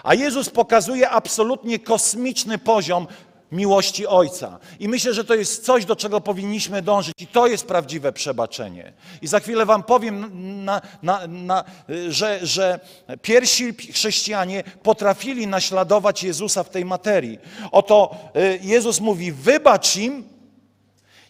A 0.04 0.14
Jezus 0.14 0.50
pokazuje 0.50 1.10
absolutnie 1.10 1.80
kosmiczny 1.80 2.58
poziom 2.58 3.08
miłości 3.52 4.08
Ojca. 4.08 4.60
I 4.80 4.88
myślę, 4.88 5.14
że 5.14 5.24
to 5.24 5.36
jest 5.36 5.66
coś, 5.66 5.86
do 5.86 5.96
czego 5.96 6.22
powinniśmy 6.22 6.82
dążyć. 6.82 7.14
I 7.20 7.28
to 7.28 7.48
jest 7.48 7.68
prawdziwe 7.68 8.14
przebaczenie. 8.14 8.94
I 9.22 9.28
za 9.28 9.40
chwilę 9.40 9.66
Wam 9.66 9.84
powiem, 9.84 10.32
na, 10.66 10.82
na, 11.04 11.28
na, 11.28 11.64
że, 12.10 12.40
że 12.44 12.80
pierwsi 13.22 13.74
chrześcijanie 13.74 14.64
potrafili 14.84 15.48
naśladować 15.48 16.24
Jezusa 16.24 16.64
w 16.64 16.70
tej 16.70 16.86
materii. 16.86 17.40
Oto 17.72 18.16
y, 18.36 18.60
Jezus 18.62 19.00
mówi: 19.00 19.32
Wybacz 19.32 19.96
im, 19.96 20.24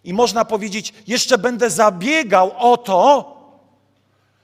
i 0.04 0.14
można 0.14 0.46
powiedzieć, 0.46 0.94
jeszcze 1.08 1.38
będę 1.38 1.70
zabiegał 1.70 2.52
o 2.58 2.78
to, 2.78 3.38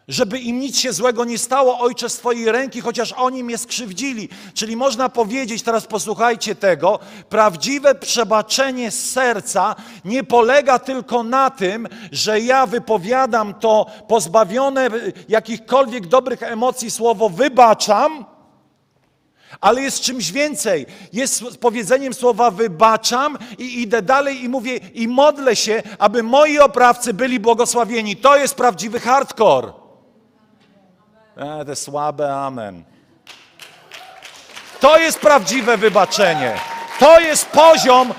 żeby 0.08 0.40
im 0.40 0.60
nic 0.60 0.80
się 0.80 0.94
złego 0.94 1.26
nie 1.26 1.38
stało, 1.38 1.80
Ojcze, 1.80 2.10
z 2.10 2.18
Twojej 2.18 2.52
ręki, 2.52 2.82
chociaż 2.82 3.12
oni 3.12 3.44
mnie 3.44 3.58
skrzywdzili. 3.58 4.30
Czyli 4.54 4.76
można 4.76 5.10
powiedzieć, 5.10 5.64
teraz 5.64 5.86
posłuchajcie 5.86 6.56
tego, 6.56 7.00
prawdziwe 7.30 7.96
przebaczenie 7.96 8.92
z 8.92 9.12
serca 9.12 9.76
nie 10.06 10.24
polega 10.24 10.80
tylko 10.80 11.24
na 11.24 11.50
tym, 11.50 11.88
że 12.12 12.40
ja 12.40 12.66
wypowiadam 12.66 13.54
to 13.54 13.86
pozbawione 14.08 14.90
jakichkolwiek 15.30 16.08
dobrych 16.08 16.44
emocji 16.44 16.92
słowo 16.92 17.30
wybaczam, 17.30 18.26
ale 19.62 19.82
jest 19.82 20.02
czymś 20.02 20.32
więcej. 20.32 20.86
Jest 21.14 21.44
powiedzeniem 21.58 22.14
słowa 22.14 22.52
wybaczam 22.52 23.38
i 23.58 23.82
idę 23.82 24.02
dalej 24.02 24.44
i 24.44 24.50
mówię 24.50 24.78
i 24.78 25.08
modlę 25.08 25.56
się, 25.56 25.84
aby 26.00 26.24
moi 26.24 26.60
oprawcy 26.60 27.14
byli 27.14 27.40
błogosławieni. 27.40 28.16
To 28.16 28.38
jest 28.38 28.56
prawdziwy 28.56 29.00
hardcore. 29.00 29.85
E, 31.38 31.66
te 31.66 31.76
słabe 31.76 32.36
amen. 32.36 32.84
To 34.80 34.98
jest 34.98 35.20
prawdziwe 35.20 35.78
wybaczenie. 35.78 36.60
To 37.00 37.20
jest 37.20 37.46
poziom 37.46 38.14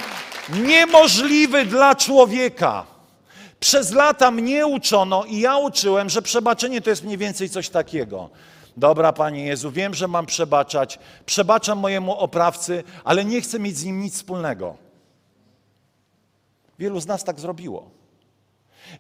niemożliwy 0.48 1.64
dla 1.64 1.94
człowieka. 1.94 2.84
Przez 3.60 3.92
lata 3.92 4.30
mnie 4.30 4.66
uczono 4.66 5.24
i 5.24 5.40
ja 5.40 5.56
uczyłem, 5.56 6.10
że 6.10 6.22
przebaczenie 6.22 6.80
to 6.80 6.90
jest 6.90 7.04
mniej 7.04 7.18
więcej 7.18 7.48
coś 7.48 7.68
takiego. 7.68 8.30
Dobra, 8.76 9.12
Panie 9.12 9.46
Jezu, 9.46 9.70
wiem, 9.70 9.94
że 9.94 10.08
mam 10.08 10.26
przebaczać, 10.26 10.98
przebaczam 11.26 11.78
mojemu 11.78 12.18
oprawcy, 12.18 12.84
ale 13.04 13.24
nie 13.24 13.40
chcę 13.40 13.58
mieć 13.58 13.76
z 13.76 13.84
nim 13.84 14.00
nic 14.00 14.14
wspólnego. 14.14 14.76
Wielu 16.78 17.00
z 17.00 17.06
nas 17.06 17.24
tak 17.24 17.40
zrobiło. 17.40 17.95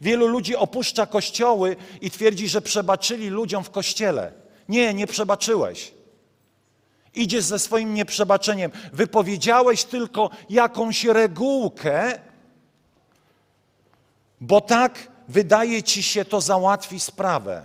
Wielu 0.00 0.26
ludzi 0.26 0.56
opuszcza 0.56 1.06
kościoły 1.06 1.76
i 2.00 2.10
twierdzi, 2.10 2.48
że 2.48 2.62
przebaczyli 2.62 3.28
ludziom 3.28 3.64
w 3.64 3.70
kościele. 3.70 4.32
Nie, 4.68 4.94
nie 4.94 5.06
przebaczyłeś. 5.06 5.92
Idziesz 7.14 7.44
ze 7.44 7.58
swoim 7.58 7.94
nieprzebaczeniem. 7.94 8.70
Wypowiedziałeś 8.92 9.84
tylko 9.84 10.30
jakąś 10.50 11.04
regułkę, 11.04 12.20
bo 14.40 14.60
tak 14.60 15.08
wydaje 15.28 15.82
ci 15.82 16.02
się 16.02 16.24
to 16.24 16.40
załatwi 16.40 17.00
sprawę. 17.00 17.64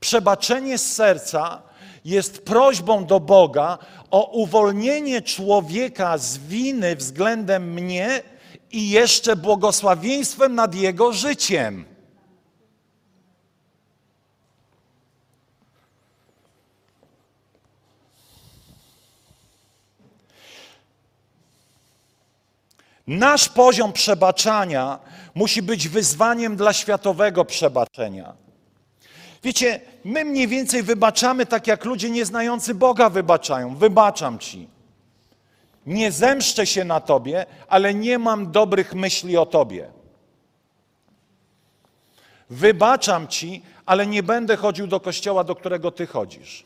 Przebaczenie 0.00 0.78
z 0.78 0.92
serca 0.92 1.62
jest 2.04 2.44
prośbą 2.44 3.04
do 3.04 3.20
Boga 3.20 3.78
o 4.10 4.30
uwolnienie 4.30 5.22
człowieka 5.22 6.18
z 6.18 6.38
winy 6.38 6.96
względem 6.96 7.72
mnie 7.72 8.22
i 8.70 8.90
jeszcze 8.90 9.36
błogosławieństwem 9.36 10.54
nad 10.54 10.74
jego 10.74 11.12
życiem. 11.12 11.84
Nasz 23.06 23.48
poziom 23.48 23.92
przebaczania 23.92 24.98
musi 25.34 25.62
być 25.62 25.88
wyzwaniem 25.88 26.56
dla 26.56 26.72
światowego 26.72 27.44
przebaczenia. 27.44 28.34
Wiecie, 29.42 29.80
my 30.04 30.24
mniej 30.24 30.48
więcej 30.48 30.82
wybaczamy 30.82 31.46
tak, 31.46 31.66
jak 31.66 31.84
ludzie 31.84 32.10
nieznający 32.10 32.74
Boga 32.74 33.10
wybaczają. 33.10 33.76
Wybaczam 33.76 34.38
ci. 34.38 34.68
Nie 35.90 36.12
zemszczę 36.12 36.66
się 36.66 36.84
na 36.84 37.00
tobie, 37.00 37.46
ale 37.68 37.94
nie 37.94 38.18
mam 38.18 38.52
dobrych 38.52 38.94
myśli 38.94 39.36
o 39.36 39.46
tobie. 39.46 39.90
Wybaczam 42.50 43.28
ci, 43.28 43.62
ale 43.86 44.06
nie 44.06 44.22
będę 44.22 44.56
chodził 44.56 44.86
do 44.86 45.00
kościoła, 45.00 45.44
do 45.44 45.54
którego 45.54 45.90
ty 45.90 46.06
chodzisz. 46.06 46.64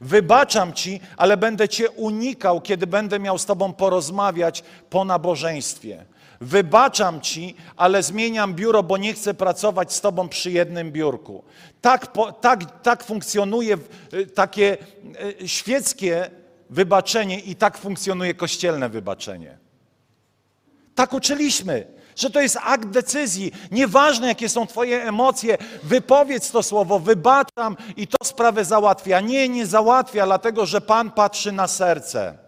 Wybaczam 0.00 0.72
ci, 0.72 1.00
ale 1.16 1.36
będę 1.36 1.68
cię 1.68 1.90
unikał, 1.90 2.60
kiedy 2.60 2.86
będę 2.86 3.18
miał 3.18 3.38
z 3.38 3.46
tobą 3.46 3.72
porozmawiać 3.72 4.62
po 4.90 5.04
nabożeństwie. 5.04 6.04
Wybaczam 6.40 7.20
ci, 7.20 7.54
ale 7.76 8.02
zmieniam 8.02 8.54
biuro, 8.54 8.82
bo 8.82 8.96
nie 8.96 9.14
chcę 9.14 9.34
pracować 9.34 9.92
z 9.92 10.00
tobą 10.00 10.28
przy 10.28 10.50
jednym 10.50 10.92
biurku. 10.92 11.42
Tak, 11.80 12.12
tak, 12.40 12.82
tak 12.82 13.04
funkcjonuje 13.04 13.78
y, 14.14 14.26
takie 14.26 14.76
y, 15.42 15.48
świeckie 15.48 16.30
wybaczenie 16.72 17.40
i 17.40 17.56
tak 17.56 17.78
funkcjonuje 17.78 18.34
kościelne 18.34 18.88
wybaczenie. 18.88 19.58
Tak 20.94 21.12
uczyliśmy, 21.12 21.86
że 22.16 22.30
to 22.30 22.40
jest 22.40 22.58
akt 22.62 22.88
decyzji. 22.88 23.52
Nieważne, 23.70 24.26
jakie 24.26 24.48
są 24.48 24.66
Twoje 24.66 25.04
emocje, 25.04 25.58
wypowiedz 25.82 26.50
to 26.50 26.62
słowo, 26.62 26.98
wybaczam 26.98 27.76
i 27.96 28.06
to 28.06 28.24
sprawę 28.24 28.64
załatwia. 28.64 29.20
Nie, 29.20 29.48
nie 29.48 29.66
załatwia, 29.66 30.26
dlatego 30.26 30.66
że 30.66 30.80
Pan 30.80 31.10
patrzy 31.10 31.52
na 31.52 31.68
serce. 31.68 32.38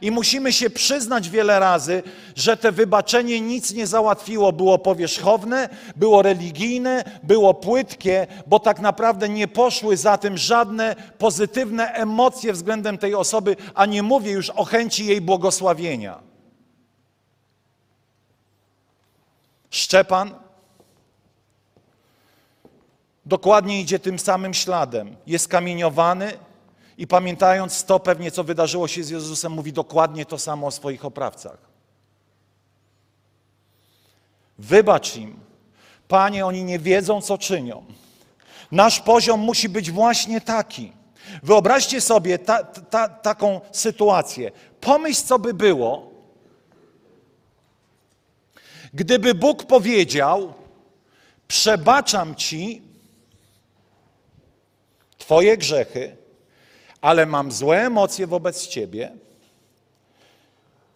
I 0.00 0.10
musimy 0.10 0.52
się 0.52 0.70
przyznać 0.70 1.30
wiele 1.30 1.58
razy, 1.58 2.02
że 2.36 2.56
te 2.56 2.72
wybaczenie 2.72 3.40
nic 3.40 3.72
nie 3.72 3.86
załatwiło. 3.86 4.52
Było 4.52 4.78
powierzchowne, 4.78 5.68
było 5.96 6.22
religijne, 6.22 7.04
było 7.22 7.54
płytkie, 7.54 8.26
bo 8.46 8.60
tak 8.60 8.80
naprawdę 8.80 9.28
nie 9.28 9.48
poszły 9.48 9.96
za 9.96 10.18
tym 10.18 10.38
żadne 10.38 10.96
pozytywne 11.18 11.92
emocje 11.92 12.52
względem 12.52 12.98
tej 12.98 13.14
osoby, 13.14 13.56
a 13.74 13.86
nie 13.86 14.02
mówię 14.02 14.30
już 14.32 14.50
o 14.50 14.64
chęci 14.64 15.06
jej 15.06 15.20
błogosławienia. 15.20 16.18
Szczepan 19.70 20.34
dokładnie 23.26 23.80
idzie 23.80 23.98
tym 23.98 24.18
samym 24.18 24.54
śladem. 24.54 25.16
Jest 25.26 25.48
kamieniowany, 25.48 26.32
i 26.98 27.06
pamiętając 27.06 27.84
to 27.84 28.00
pewnie, 28.00 28.30
co 28.30 28.44
wydarzyło 28.44 28.88
się 28.88 29.04
z 29.04 29.10
Jezusem, 29.10 29.52
mówi 29.52 29.72
dokładnie 29.72 30.26
to 30.26 30.38
samo 30.38 30.66
o 30.66 30.70
swoich 30.70 31.04
oprawcach. 31.04 31.58
Wybacz 34.58 35.16
im. 35.16 35.40
Panie, 36.08 36.46
oni 36.46 36.64
nie 36.64 36.78
wiedzą, 36.78 37.20
co 37.20 37.38
czynią. 37.38 37.84
Nasz 38.72 39.00
poziom 39.00 39.40
musi 39.40 39.68
być 39.68 39.90
właśnie 39.90 40.40
taki. 40.40 40.92
Wyobraźcie 41.42 42.00
sobie 42.00 42.38
ta, 42.38 42.64
ta, 42.64 43.08
taką 43.08 43.60
sytuację. 43.72 44.50
Pomyśl, 44.80 45.22
co 45.26 45.38
by 45.38 45.54
było, 45.54 46.10
gdyby 48.94 49.34
Bóg 49.34 49.64
powiedział: 49.64 50.54
Przebaczam 51.48 52.34
ci 52.34 52.82
Twoje 55.18 55.56
grzechy, 55.56 56.16
ale 57.00 57.26
mam 57.26 57.52
złe 57.52 57.86
emocje 57.86 58.26
wobec 58.26 58.66
Ciebie, 58.66 59.12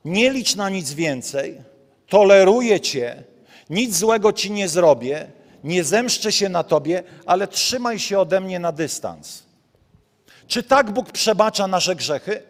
nie 0.05 0.31
licz 0.31 0.57
na 0.57 0.69
nic 0.69 0.93
więcej, 0.93 1.63
toleruję 2.09 2.81
Cię, 2.81 3.25
nic 3.71 3.97
złego 3.97 4.33
Ci 4.33 4.51
nie 4.51 4.69
zrobię, 4.69 5.31
nie 5.65 5.85
zemszczę 5.85 6.33
się 6.33 6.49
na 6.49 6.63
Tobie, 6.63 7.03
ale 7.27 7.49
trzymaj 7.49 7.99
się 7.99 8.19
ode 8.19 8.41
mnie 8.41 8.59
na 8.59 8.73
dystans. 8.73 9.43
Czy 10.47 10.63
tak 10.63 10.91
Bóg 10.91 11.13
przebacza 11.13 11.67
nasze 11.67 11.97
grzechy? 11.97 12.43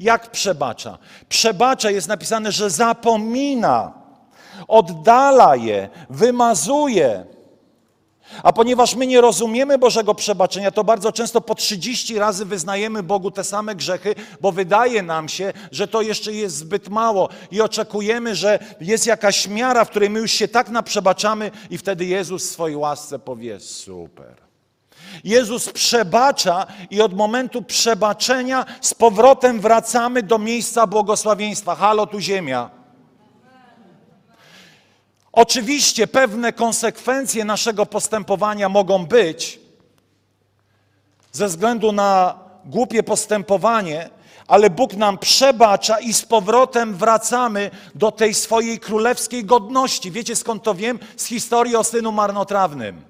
Jak 0.00 0.30
przebacza? 0.30 0.98
Przebacza 1.28 1.90
jest 1.90 2.08
napisane, 2.08 2.52
że 2.52 2.70
zapomina, 2.70 3.92
oddala 4.68 5.56
je, 5.56 5.88
wymazuje. 6.10 7.24
A 8.42 8.52
ponieważ 8.52 8.94
my 8.94 9.06
nie 9.06 9.20
rozumiemy 9.20 9.78
Bożego 9.78 10.14
przebaczenia, 10.14 10.70
to 10.70 10.84
bardzo 10.84 11.12
często 11.12 11.40
po 11.40 11.54
30 11.54 12.18
razy 12.18 12.44
wyznajemy 12.44 13.02
Bogu 13.02 13.30
te 13.30 13.44
same 13.44 13.74
grzechy, 13.74 14.14
bo 14.40 14.52
wydaje 14.52 15.02
nam 15.02 15.28
się, 15.28 15.52
że 15.72 15.88
to 15.88 16.02
jeszcze 16.02 16.32
jest 16.32 16.56
zbyt 16.56 16.88
mało 16.88 17.28
i 17.50 17.60
oczekujemy, 17.60 18.34
że 18.34 18.58
jest 18.80 19.06
jakaś 19.06 19.48
miara, 19.48 19.84
w 19.84 19.90
której 19.90 20.10
my 20.10 20.20
już 20.20 20.32
się 20.32 20.48
tak 20.48 20.68
naprzebaczamy 20.68 21.50
i 21.70 21.78
wtedy 21.78 22.04
Jezus 22.04 22.46
w 22.46 22.50
swojej 22.50 22.76
łasce 22.76 23.18
powie 23.18 23.60
super. 23.60 24.50
Jezus 25.24 25.68
przebacza 25.68 26.66
i 26.90 27.00
od 27.00 27.14
momentu 27.14 27.62
przebaczenia 27.62 28.66
z 28.80 28.94
powrotem 28.94 29.60
wracamy 29.60 30.22
do 30.22 30.38
miejsca 30.38 30.86
błogosławieństwa. 30.86 31.74
Halo 31.74 32.06
tu 32.06 32.20
ziemia. 32.20 32.79
Oczywiście 35.32 36.06
pewne 36.06 36.52
konsekwencje 36.52 37.44
naszego 37.44 37.86
postępowania 37.86 38.68
mogą 38.68 39.06
być 39.06 39.60
ze 41.32 41.46
względu 41.46 41.92
na 41.92 42.38
głupie 42.64 43.02
postępowanie 43.02 44.10
ale 44.50 44.70
Bóg 44.70 44.94
nam 44.94 45.18
przebacza 45.18 46.00
i 46.00 46.12
z 46.12 46.22
powrotem 46.22 46.94
wracamy 46.94 47.70
do 47.94 48.12
tej 48.12 48.34
swojej 48.34 48.78
królewskiej 48.78 49.44
godności. 49.44 50.10
Wiecie 50.10 50.36
skąd 50.36 50.62
to 50.62 50.74
wiem? 50.74 50.98
Z 51.16 51.24
historii 51.24 51.76
o 51.76 51.84
synu 51.84 52.12
marnotrawnym. 52.12 53.02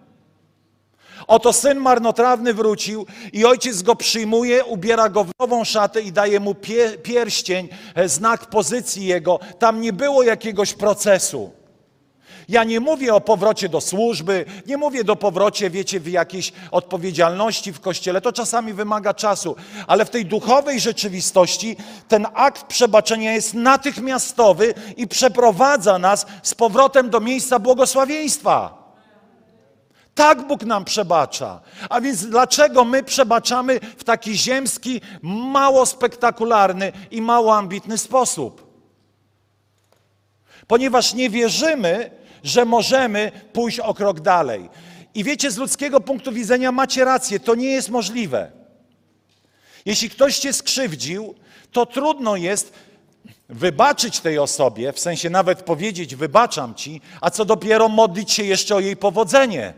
Oto 1.27 1.53
syn 1.53 1.79
marnotrawny 1.79 2.55
wrócił 2.55 3.07
i 3.33 3.45
ojciec 3.45 3.83
go 3.83 3.97
przyjmuje, 3.97 4.65
ubiera 4.65 5.09
go 5.09 5.25
w 5.25 5.31
nową 5.41 5.65
szatę 5.65 6.01
i 6.01 6.13
daje 6.13 6.41
mu 6.41 6.55
pie, 6.55 6.99
pierścień, 7.03 7.69
e, 7.95 8.09
znak 8.09 8.47
pozycji 8.47 9.07
jego. 9.07 9.41
Tam 9.59 9.81
nie 9.81 9.93
było 9.93 10.23
jakiegoś 10.23 10.75
procesu. 10.75 11.60
Ja 12.51 12.65
nie 12.65 12.81
mówię 12.81 13.15
o 13.15 13.21
powrocie 13.21 13.69
do 13.69 13.81
służby, 13.81 14.45
nie 14.67 14.77
mówię 14.77 15.05
do 15.05 15.17
powrocie, 15.17 15.71
wiecie, 15.71 16.01
w 16.01 16.09
jakiejś 16.09 16.53
odpowiedzialności 16.71 17.73
w 17.73 17.81
kościele. 17.81 18.21
To 18.21 18.33
czasami 18.33 18.73
wymaga 18.73 19.15
czasu, 19.15 19.57
ale 19.87 20.05
w 20.05 20.11
tej 20.11 20.27
duchowej 20.27 20.81
rzeczywistości 20.81 21.77
ten 22.09 22.27
akt 22.35 22.67
przebaczenia 22.67 23.33
jest 23.33 23.55
natychmiastowy 23.55 24.75
i 24.97 25.09
przeprowadza 25.09 25.99
nas 25.99 26.27
z 26.43 26.55
powrotem 26.55 27.11
do 27.11 27.21
miejsca 27.21 27.59
błogosławieństwa. 27.59 28.81
Tak 30.15 30.47
Bóg 30.47 30.63
nam 30.65 30.85
przebacza. 30.85 31.61
A 31.91 32.01
więc 32.01 32.27
dlaczego 32.27 32.85
my 32.85 33.03
przebaczamy 33.03 33.81
w 33.97 34.05
taki 34.05 34.39
ziemski, 34.39 35.01
mało 35.23 35.87
spektakularny 35.87 36.93
i 37.11 37.23
mało 37.23 37.57
ambitny 37.57 37.99
sposób? 37.99 38.71
Ponieważ 40.67 41.15
nie 41.15 41.31
wierzymy, 41.31 42.20
że 42.45 42.65
możemy 42.65 43.33
pójść 43.53 43.81
o 43.81 43.95
krok 43.95 44.21
dalej. 44.21 44.69
I 45.15 45.25
wiecie, 45.25 45.51
z 45.51 45.57
ludzkiego 45.57 46.01
punktu 46.01 46.33
widzenia 46.33 46.73
macie 46.73 47.05
rację, 47.05 47.41
to 47.41 47.55
nie 47.55 47.71
jest 47.71 47.89
możliwe. 47.89 48.51
Jeśli 49.85 50.11
ktoś 50.11 50.39
cię 50.39 50.53
skrzywdził, 50.53 51.35
to 51.73 51.87
trudno 51.87 52.37
jest 52.37 52.73
wybaczyć 53.49 54.21
tej 54.21 54.39
osobie, 54.39 54.93
w 54.93 55.01
sensie 55.01 55.31
nawet 55.31 55.63
powiedzieć 55.63 56.17
wybaczam 56.17 56.75
ci, 56.75 57.01
a 57.21 57.31
co 57.31 57.45
dopiero 57.45 57.89
modlić 57.89 58.33
się 58.33 58.45
jeszcze 58.45 58.77
o 58.77 58.81
jej 58.81 58.97
powodzenie. 58.97 59.75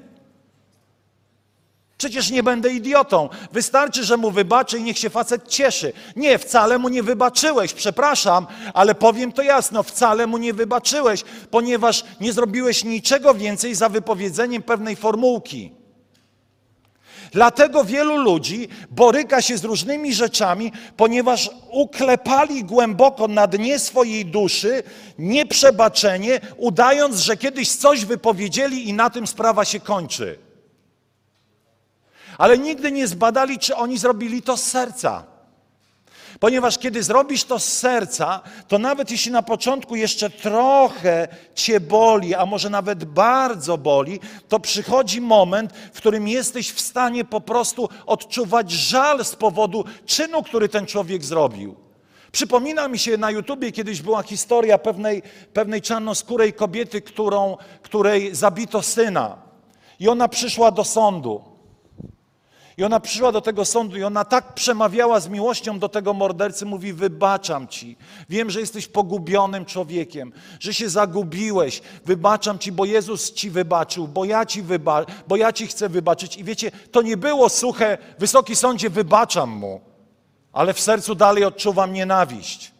Przecież 2.02 2.30
nie 2.30 2.42
będę 2.42 2.72
idiotą. 2.72 3.28
Wystarczy, 3.52 4.04
że 4.04 4.16
mu 4.16 4.30
wybaczę 4.30 4.78
i 4.78 4.82
niech 4.82 4.98
się 4.98 5.10
facet 5.10 5.48
cieszy. 5.48 5.92
Nie, 6.16 6.38
wcale 6.38 6.78
mu 6.78 6.88
nie 6.88 7.02
wybaczyłeś, 7.02 7.74
przepraszam, 7.74 8.46
ale 8.74 8.94
powiem 8.94 9.32
to 9.32 9.42
jasno, 9.42 9.82
wcale 9.82 10.26
mu 10.26 10.38
nie 10.38 10.52
wybaczyłeś, 10.52 11.24
ponieważ 11.50 12.04
nie 12.20 12.32
zrobiłeś 12.32 12.84
niczego 12.84 13.34
więcej 13.34 13.74
za 13.74 13.88
wypowiedzeniem 13.88 14.62
pewnej 14.62 14.96
formułki. 14.96 15.72
Dlatego 17.32 17.84
wielu 17.84 18.16
ludzi 18.16 18.68
boryka 18.90 19.42
się 19.42 19.58
z 19.58 19.64
różnymi 19.64 20.14
rzeczami, 20.14 20.72
ponieważ 20.96 21.50
uklepali 21.70 22.64
głęboko 22.64 23.28
na 23.28 23.46
dnie 23.46 23.78
swojej 23.78 24.26
duszy 24.26 24.82
nieprzebaczenie, 25.18 26.40
udając, 26.56 27.16
że 27.16 27.36
kiedyś 27.36 27.68
coś 27.68 28.04
wypowiedzieli 28.04 28.88
i 28.88 28.92
na 28.92 29.10
tym 29.10 29.26
sprawa 29.26 29.64
się 29.64 29.80
kończy 29.80 30.51
ale 32.42 32.58
nigdy 32.58 32.92
nie 32.92 33.08
zbadali, 33.08 33.58
czy 33.58 33.76
oni 33.76 33.98
zrobili 33.98 34.42
to 34.42 34.56
z 34.56 34.62
serca. 34.62 35.24
Ponieważ 36.40 36.78
kiedy 36.78 37.02
zrobisz 37.02 37.44
to 37.44 37.58
z 37.58 37.64
serca, 37.64 38.40
to 38.68 38.78
nawet 38.78 39.10
jeśli 39.10 39.32
na 39.32 39.42
początku 39.42 39.96
jeszcze 39.96 40.30
trochę 40.30 41.28
cię 41.54 41.80
boli, 41.80 42.34
a 42.34 42.46
może 42.46 42.70
nawet 42.70 43.04
bardzo 43.04 43.78
boli, 43.78 44.20
to 44.48 44.60
przychodzi 44.60 45.20
moment, 45.20 45.72
w 45.92 45.96
którym 45.96 46.28
jesteś 46.28 46.72
w 46.72 46.80
stanie 46.80 47.24
po 47.24 47.40
prostu 47.40 47.88
odczuwać 48.06 48.70
żal 48.70 49.24
z 49.24 49.36
powodu 49.36 49.84
czynu, 50.06 50.42
który 50.42 50.68
ten 50.68 50.86
człowiek 50.86 51.24
zrobił. 51.24 51.76
Przypomina 52.32 52.88
mi 52.88 52.98
się 52.98 53.16
na 53.16 53.30
YouTubie 53.30 53.72
kiedyś 53.72 54.02
była 54.02 54.22
historia 54.22 54.78
pewnej, 54.78 55.22
pewnej 55.52 55.82
czarnoskórej 55.82 56.52
kobiety, 56.52 57.00
którą, 57.02 57.56
której 57.82 58.34
zabito 58.34 58.82
syna. 58.82 59.36
I 60.00 60.08
ona 60.08 60.28
przyszła 60.28 60.70
do 60.70 60.84
sądu. 60.84 61.51
I 62.82 62.84
ona 62.84 63.00
przyszła 63.00 63.32
do 63.32 63.40
tego 63.40 63.64
sądu 63.64 63.96
i 63.96 64.02
ona 64.02 64.24
tak 64.24 64.54
przemawiała 64.54 65.20
z 65.20 65.28
miłością 65.28 65.78
do 65.78 65.88
tego 65.88 66.14
mordercy, 66.14 66.66
mówi: 66.66 66.92
Wybaczam 66.92 67.68
ci. 67.68 67.96
Wiem, 68.28 68.50
że 68.50 68.60
jesteś 68.60 68.86
pogubionym 68.86 69.64
człowiekiem, 69.64 70.32
że 70.60 70.74
się 70.74 70.88
zagubiłeś. 70.88 71.82
Wybaczam 72.04 72.58
ci, 72.58 72.72
bo 72.72 72.84
Jezus 72.84 73.32
ci 73.32 73.50
wybaczył, 73.50 74.08
bo 74.08 74.24
ja 74.24 74.46
ci, 74.46 74.62
wyba 74.62 75.06
bo 75.28 75.36
ja 75.36 75.52
ci 75.52 75.66
chcę 75.66 75.88
wybaczyć. 75.88 76.36
I 76.36 76.44
wiecie, 76.44 76.70
to 76.90 77.02
nie 77.02 77.16
było 77.16 77.48
suche, 77.48 77.98
wysoki 78.18 78.56
sądzie, 78.56 78.90
wybaczam 78.90 79.50
mu, 79.50 79.80
ale 80.52 80.74
w 80.74 80.80
sercu 80.80 81.14
dalej 81.14 81.44
odczuwam 81.44 81.92
nienawiść. 81.92 82.71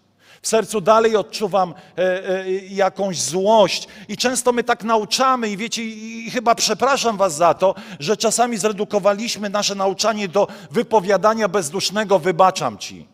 W 0.43 0.49
sercu 0.49 0.81
dalej 0.81 1.17
odczuwam 1.17 1.75
e, 1.99 2.29
e, 2.29 2.51
jakąś 2.57 3.21
złość. 3.21 3.89
I 4.09 4.17
często 4.17 4.53
my 4.53 4.65
tak 4.65 4.85
nauczamy, 4.85 5.49
i 5.49 5.57
wiecie, 5.57 5.85
i 5.85 6.31
chyba 6.31 6.55
przepraszam 6.55 7.17
Was 7.17 7.37
za 7.37 7.55
to, 7.55 7.75
że 8.01 8.17
czasami 8.17 8.59
zredukowaliśmy 8.59 9.51
nasze 9.51 9.75
nauczanie 9.75 10.29
do 10.29 10.49
wypowiadania 10.71 11.49
bezdusznego 11.49 12.19
wybaczam 12.19 12.79
Ci. 12.79 13.09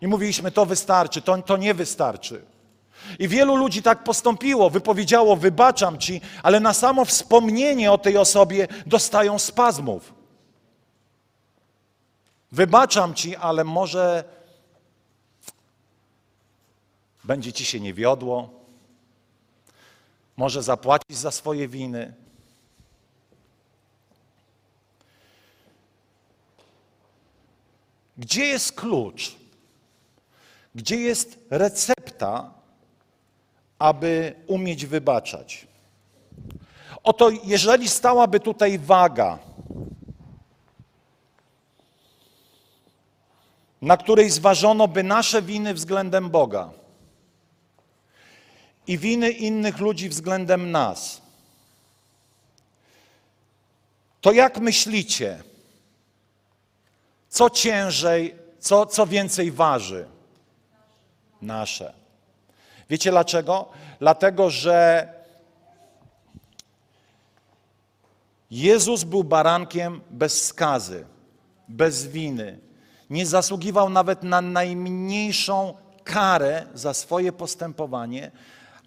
I 0.00 0.06
mówiliśmy, 0.06 0.50
to 0.50 0.66
wystarczy, 0.66 1.22
to, 1.22 1.42
to 1.42 1.56
nie 1.56 1.74
wystarczy. 1.74 2.44
I 3.18 3.28
wielu 3.28 3.56
ludzi 3.56 3.82
tak 3.82 4.04
postąpiło, 4.04 4.70
wypowiedziało, 4.70 5.36
wybaczam 5.36 5.98
ci, 5.98 6.20
ale 6.42 6.60
na 6.60 6.74
samo 6.74 7.04
wspomnienie 7.04 7.92
o 7.92 7.98
tej 7.98 8.16
osobie 8.16 8.68
dostają 8.86 9.38
spazmów. 9.38 10.14
Wybaczam 12.52 13.14
ci, 13.14 13.36
ale 13.36 13.64
może 13.64 14.37
będzie 17.28 17.52
ci 17.52 17.64
się 17.64 17.80
nie 17.80 17.94
wiodło, 17.94 18.50
może 20.36 20.62
zapłacić 20.62 21.16
za 21.16 21.30
swoje 21.30 21.68
winy. 21.68 22.14
Gdzie 28.18 28.44
jest 28.46 28.72
klucz? 28.72 29.36
Gdzie 30.74 30.96
jest 30.96 31.38
recepta, 31.50 32.50
aby 33.78 34.34
umieć 34.46 34.86
wybaczać? 34.86 35.66
Oto, 37.02 37.30
jeżeli 37.44 37.88
stałaby 37.88 38.40
tutaj 38.40 38.78
waga, 38.78 39.38
na 43.82 43.96
której 43.96 44.30
zważono 44.30 44.88
by 44.88 45.02
nasze 45.02 45.42
winy 45.42 45.74
względem 45.74 46.30
Boga, 46.30 46.70
i 48.88 48.98
winy 48.98 49.30
innych 49.30 49.78
ludzi 49.78 50.08
względem 50.08 50.70
nas. 50.70 51.22
To 54.20 54.32
jak 54.32 54.58
myślicie, 54.58 55.42
co 57.28 57.50
ciężej, 57.50 58.34
co, 58.60 58.86
co 58.86 59.06
więcej 59.06 59.52
waży? 59.52 60.06
Nasze. 61.42 61.94
Wiecie 62.90 63.10
dlaczego? 63.10 63.68
Dlatego, 63.98 64.50
że 64.50 65.08
Jezus 68.50 69.04
był 69.04 69.24
barankiem 69.24 70.00
bez 70.10 70.44
skazy, 70.46 71.06
bez 71.68 72.06
winy. 72.06 72.58
Nie 73.10 73.26
zasługiwał 73.26 73.90
nawet 73.90 74.22
na 74.22 74.40
najmniejszą 74.40 75.74
karę 76.04 76.66
za 76.74 76.94
swoje 76.94 77.32
postępowanie, 77.32 78.30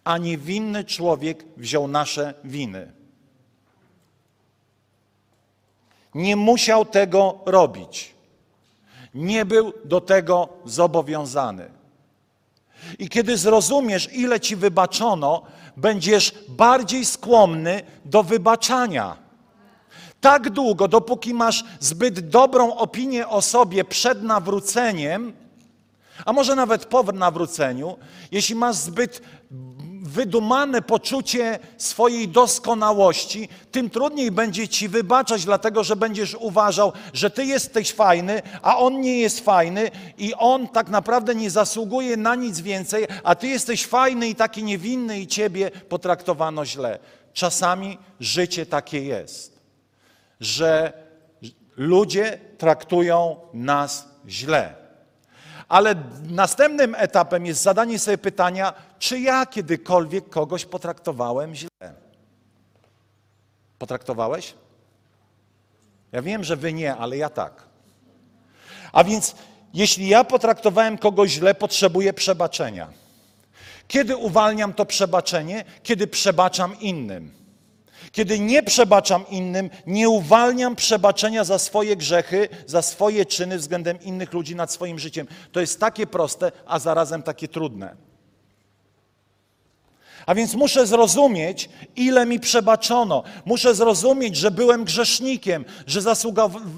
a 0.04 0.18
niewinny 0.18 0.84
człowiek 0.84 1.46
wziął 1.58 1.88
nasze 1.88 2.34
winy. 2.44 2.92
Nie 6.16 6.36
musiał 6.36 6.86
tego 6.86 7.40
robić. 7.46 8.14
Nie 9.14 9.46
był 9.46 9.74
do 9.86 10.02
tego 10.02 10.50
zobowiązany. 10.66 11.72
I 13.00 13.10
kiedy 13.10 13.38
zrozumiesz, 13.38 14.14
ile 14.14 14.40
ci 14.40 14.56
wybaczono, 14.56 15.42
będziesz 15.78 16.34
bardziej 16.50 17.06
skłonny 17.06 17.82
do 18.06 18.24
wybaczania. 18.24 19.18
Tak 20.22 20.50
długo, 20.50 20.88
dopóki 20.88 21.34
masz 21.34 21.64
zbyt 21.80 22.30
dobrą 22.30 22.76
opinię 22.76 23.28
o 23.28 23.42
sobie 23.42 23.84
przed 23.84 24.24
nawróceniem, 24.24 25.34
a 26.26 26.34
może 26.34 26.56
nawet 26.56 26.86
po 26.86 27.04
nawróceniu, 27.04 27.98
jeśli 28.32 28.56
masz 28.56 28.76
zbyt 28.76 29.22
wydumane 30.12 30.82
poczucie 30.82 31.60
swojej 31.78 32.28
doskonałości, 32.28 33.50
tym 33.72 33.90
trudniej 33.90 34.32
będzie 34.32 34.68
ci 34.68 34.90
wybaczać, 34.90 35.46
dlatego 35.46 35.84
że 35.84 35.96
będziesz 35.96 36.36
uważał, 36.36 36.94
że 37.14 37.30
ty 37.30 37.46
jesteś 37.46 37.94
fajny, 37.94 38.42
a 38.62 38.78
on 38.78 39.02
nie 39.02 39.20
jest 39.20 39.40
fajny 39.40 39.92
i 40.18 40.34
on 40.34 40.68
tak 40.68 40.90
naprawdę 40.90 41.36
nie 41.36 41.50
zasługuje 41.50 42.18
na 42.18 42.36
nic 42.36 42.60
więcej, 42.60 43.08
a 43.24 43.36
ty 43.36 43.48
jesteś 43.48 43.86
fajny 43.86 44.28
i 44.28 44.36
taki 44.36 44.64
niewinny 44.64 45.20
i 45.20 45.28
ciebie 45.28 45.72
potraktowano 45.90 46.66
źle. 46.66 47.00
Czasami 47.34 47.98
życie 48.20 48.66
takie 48.66 49.04
jest, 49.04 49.60
że 50.40 50.94
ludzie 51.78 52.40
traktują 52.58 53.36
nas 53.54 54.08
źle. 54.28 54.81
Ale 55.72 55.96
następnym 56.30 56.96
etapem 56.96 57.46
jest 57.46 57.62
zadanie 57.62 58.00
sobie 58.00 58.18
pytania, 58.18 58.74
czy 59.00 59.20
ja 59.20 59.46
kiedykolwiek 59.46 60.30
kogoś 60.30 60.66
potraktowałem 60.66 61.56
źle? 61.56 61.94
Potraktowałeś? 63.80 64.54
Ja 66.12 66.22
wiem, 66.22 66.44
że 66.44 66.56
wy 66.56 66.74
nie, 66.74 66.96
ale 66.96 67.18
ja 67.18 67.30
tak. 67.30 67.64
A 68.94 69.04
więc, 69.04 69.36
jeśli 69.74 70.08
ja 70.08 70.24
potraktowałem 70.24 70.98
kogoś 70.98 71.32
źle, 71.32 71.56
potrzebuję 71.56 72.14
przebaczenia. 72.14 72.88
Kiedy 73.88 74.18
uwalniam 74.18 74.74
to 74.74 74.86
przebaczenie? 74.86 75.66
Kiedy 75.84 76.08
przebaczam 76.08 76.80
innym. 76.80 77.41
Kiedy 78.12 78.40
nie 78.40 78.64
przebaczam 78.64 79.26
innym, 79.30 79.70
nie 79.88 80.10
uwalniam 80.10 80.76
przebaczenia 80.76 81.44
za 81.44 81.60
swoje 81.60 81.96
grzechy, 81.96 82.50
za 82.66 82.82
swoje 82.82 83.26
czyny 83.26 83.58
względem 83.58 84.02
innych 84.02 84.34
ludzi 84.34 84.56
nad 84.56 84.72
swoim 84.72 85.00
życiem. 85.00 85.28
To 85.52 85.60
jest 85.60 85.80
takie 85.80 86.08
proste, 86.08 86.52
a 86.66 86.80
zarazem 86.80 87.24
takie 87.24 87.48
trudne. 87.48 88.11
A 90.26 90.36
więc 90.36 90.54
muszę 90.54 90.88
zrozumieć, 90.88 91.70
ile 91.96 92.26
mi 92.26 92.40
przebaczono. 92.40 93.24
Muszę 93.46 93.76
zrozumieć, 93.76 94.36
że 94.36 94.52
byłem 94.52 94.84
grzesznikiem, 94.84 95.66
że 95.88 96.02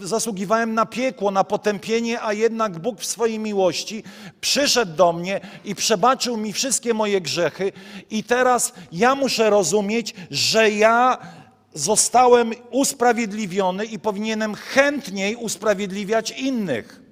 zasługiwałem 0.01 0.73
na 0.73 0.85
piekło, 0.85 1.31
na 1.31 1.43
potępienie, 1.43 2.21
a 2.21 2.33
jednak 2.33 2.79
Bóg 2.79 3.01
w 3.01 3.05
swojej 3.05 3.39
miłości 3.39 4.03
przyszedł 4.41 4.95
do 4.95 5.13
mnie 5.13 5.41
i 5.65 5.75
przebaczył 5.75 6.37
mi 6.37 6.53
wszystkie 6.53 6.93
moje 6.93 7.21
grzechy. 7.21 7.71
I 8.09 8.23
teraz 8.23 8.73
ja 8.91 9.15
muszę 9.15 9.49
rozumieć, 9.49 10.13
że 10.31 10.71
ja 10.71 11.17
zostałem 11.73 12.51
usprawiedliwiony 12.71 13.85
i 13.85 13.99
powinienem 13.99 14.55
chętniej 14.55 15.35
usprawiedliwiać 15.35 16.31
innych. 16.31 17.02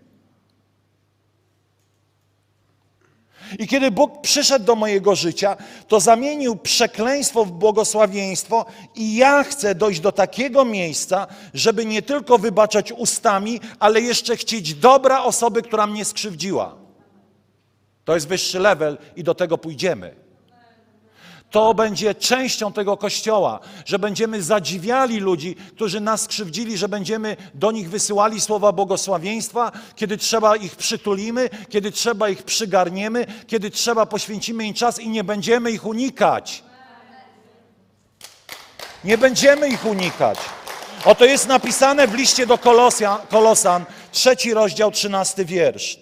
I 3.59 3.67
kiedy 3.67 3.91
Bóg 3.91 4.21
przyszedł 4.21 4.65
do 4.65 4.75
mojego 4.75 5.15
życia, 5.15 5.57
to 5.87 5.99
zamienił 5.99 6.55
przekleństwo 6.55 7.45
w 7.45 7.51
błogosławieństwo, 7.51 8.65
i 8.95 9.15
ja 9.15 9.43
chcę 9.43 9.75
dojść 9.75 9.99
do 9.99 10.11
takiego 10.11 10.65
miejsca, 10.65 11.27
żeby 11.53 11.85
nie 11.85 12.01
tylko 12.01 12.37
wybaczać 12.37 12.91
ustami, 12.91 13.59
ale 13.79 14.01
jeszcze 14.01 14.37
chcieć 14.37 14.73
dobra 14.73 15.23
osoby, 15.23 15.61
która 15.61 15.87
mnie 15.87 16.05
skrzywdziła. 16.05 16.75
To 18.05 18.13
jest 18.13 18.27
wyższy 18.27 18.59
level 18.59 18.97
i 19.15 19.23
do 19.23 19.35
tego 19.35 19.57
pójdziemy. 19.57 20.20
To 21.51 21.73
będzie 21.73 22.15
częścią 22.15 22.73
tego 22.73 22.97
kościoła, 22.97 23.59
że 23.85 23.99
będziemy 23.99 24.43
zadziwiali 24.43 25.19
ludzi, 25.19 25.55
którzy 25.55 25.99
nas 25.99 26.21
skrzywdzili, 26.21 26.77
że 26.77 26.89
będziemy 26.89 27.37
do 27.53 27.71
nich 27.71 27.89
wysyłali 27.89 28.41
słowa 28.41 28.71
błogosławieństwa, 28.71 29.71
kiedy 29.95 30.17
trzeba 30.17 30.55
ich 30.55 30.75
przytulimy, 30.75 31.49
kiedy 31.69 31.91
trzeba 31.91 32.29
ich 32.29 32.43
przygarniemy, 32.43 33.25
kiedy 33.47 33.71
trzeba 33.71 34.05
poświęcimy 34.05 34.65
im 34.65 34.73
czas 34.73 34.99
i 34.99 35.09
nie 35.09 35.23
będziemy 35.23 35.71
ich 35.71 35.85
unikać. 35.85 36.63
Nie 39.03 39.17
będziemy 39.17 39.69
ich 39.69 39.85
unikać. 39.85 40.37
Oto 41.05 41.25
jest 41.25 41.47
napisane 41.47 42.07
w 42.07 42.13
liście 42.13 42.47
do 42.47 42.57
Kolosan, 42.57 43.17
Kolosan 43.29 43.85
trzeci 44.11 44.53
rozdział, 44.53 44.91
trzynasty 44.91 45.45
wiersz. 45.45 45.99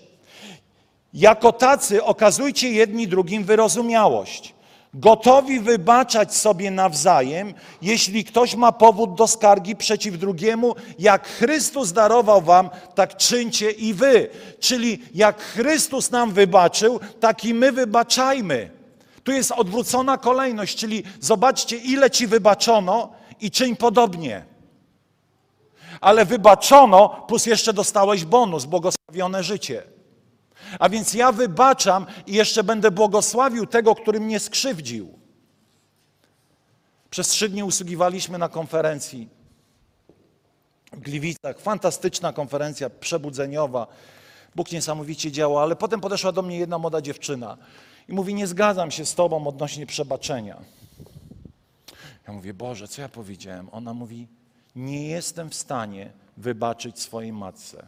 Jako 1.13 1.51
tacy 1.51 2.03
okazujcie 2.03 2.71
jedni 2.71 3.07
drugim 3.07 3.43
wyrozumiałość 3.43 4.58
gotowi 4.93 5.59
wybaczać 5.59 6.35
sobie 6.35 6.71
nawzajem, 6.71 7.53
jeśli 7.81 8.23
ktoś 8.23 8.55
ma 8.55 8.71
powód 8.71 9.15
do 9.15 9.27
skargi 9.27 9.75
przeciw 9.75 10.17
drugiemu, 10.17 10.75
jak 10.99 11.27
Chrystus 11.27 11.91
darował 11.91 12.41
wam, 12.41 12.69
tak 12.95 13.17
czyńcie 13.17 13.71
i 13.71 13.93
wy. 13.93 14.29
Czyli 14.59 14.99
jak 15.13 15.41
Chrystus 15.41 16.11
nam 16.11 16.31
wybaczył, 16.31 16.99
tak 17.19 17.45
i 17.45 17.53
my 17.53 17.71
wybaczajmy. 17.71 18.69
Tu 19.23 19.31
jest 19.31 19.51
odwrócona 19.51 20.17
kolejność, 20.17 20.77
czyli 20.77 21.03
zobaczcie, 21.19 21.77
ile 21.77 22.11
ci 22.11 22.27
wybaczono 22.27 23.09
i 23.41 23.51
czyń 23.51 23.75
podobnie. 23.75 24.45
Ale 26.01 26.25
wybaczono, 26.25 27.09
plus 27.27 27.45
jeszcze 27.45 27.73
dostałeś 27.73 28.25
bonus, 28.25 28.65
błogosławione 28.65 29.43
życie. 29.43 29.83
A 30.79 30.89
więc 30.89 31.13
ja 31.13 31.31
wybaczam 31.31 32.05
i 32.27 32.33
jeszcze 32.33 32.63
będę 32.63 32.91
błogosławił 32.91 33.65
tego, 33.65 33.95
który 33.95 34.19
mnie 34.19 34.39
skrzywdził. 34.39 35.19
Przez 37.09 37.27
trzy 37.27 37.49
dni 37.49 37.63
usługiwaliśmy 37.63 38.37
na 38.37 38.49
konferencji 38.49 39.29
w 40.93 40.99
Gliwicach. 40.99 41.59
Fantastyczna 41.59 42.33
konferencja 42.33 42.89
przebudzeniowa. 42.89 43.87
Bóg 44.55 44.71
niesamowicie 44.71 45.31
działa, 45.31 45.63
ale 45.63 45.75
potem 45.75 46.01
podeszła 46.01 46.31
do 46.31 46.41
mnie 46.41 46.59
jedna 46.59 46.77
młoda 46.77 47.01
dziewczyna 47.01 47.57
i 48.07 48.13
mówi: 48.13 48.33
Nie 48.33 48.47
zgadzam 48.47 48.91
się 48.91 49.05
z 49.05 49.15
Tobą 49.15 49.47
odnośnie 49.47 49.85
przebaczenia. 49.85 50.61
Ja 52.27 52.33
mówię: 52.33 52.53
Boże, 52.53 52.87
co 52.87 53.01
ja 53.01 53.09
powiedziałem? 53.09 53.69
Ona 53.71 53.93
mówi: 53.93 54.27
Nie 54.75 55.07
jestem 55.07 55.49
w 55.49 55.55
stanie 55.55 56.11
wybaczyć 56.37 56.99
swojej 56.99 57.33
matce. 57.33 57.87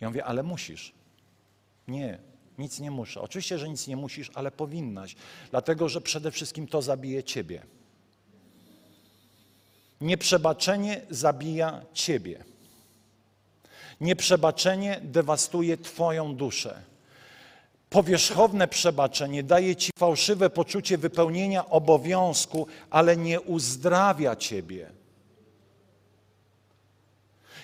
Ja 0.00 0.08
mówię: 0.08 0.24
Ale 0.24 0.42
musisz. 0.42 0.95
Nie, 1.88 2.18
nic 2.58 2.80
nie 2.80 2.90
muszę. 2.90 3.20
Oczywiście, 3.20 3.58
że 3.58 3.68
nic 3.68 3.86
nie 3.86 3.96
musisz, 3.96 4.30
ale 4.34 4.50
powinnaś, 4.50 5.16
dlatego 5.50 5.88
że 5.88 6.00
przede 6.00 6.30
wszystkim 6.30 6.66
to 6.66 6.82
zabije 6.82 7.24
ciebie. 7.24 7.62
Nieprzebaczenie 10.00 11.00
zabija 11.10 11.82
ciebie. 11.92 12.44
Nieprzebaczenie 14.00 15.00
dewastuje 15.02 15.76
Twoją 15.76 16.34
duszę. 16.34 16.82
Powierzchowne 17.90 18.68
przebaczenie 18.68 19.42
daje 19.42 19.76
Ci 19.76 19.90
fałszywe 19.98 20.50
poczucie 20.50 20.98
wypełnienia 20.98 21.70
obowiązku, 21.70 22.66
ale 22.90 23.16
nie 23.16 23.40
uzdrawia 23.40 24.36
Ciebie. 24.36 24.90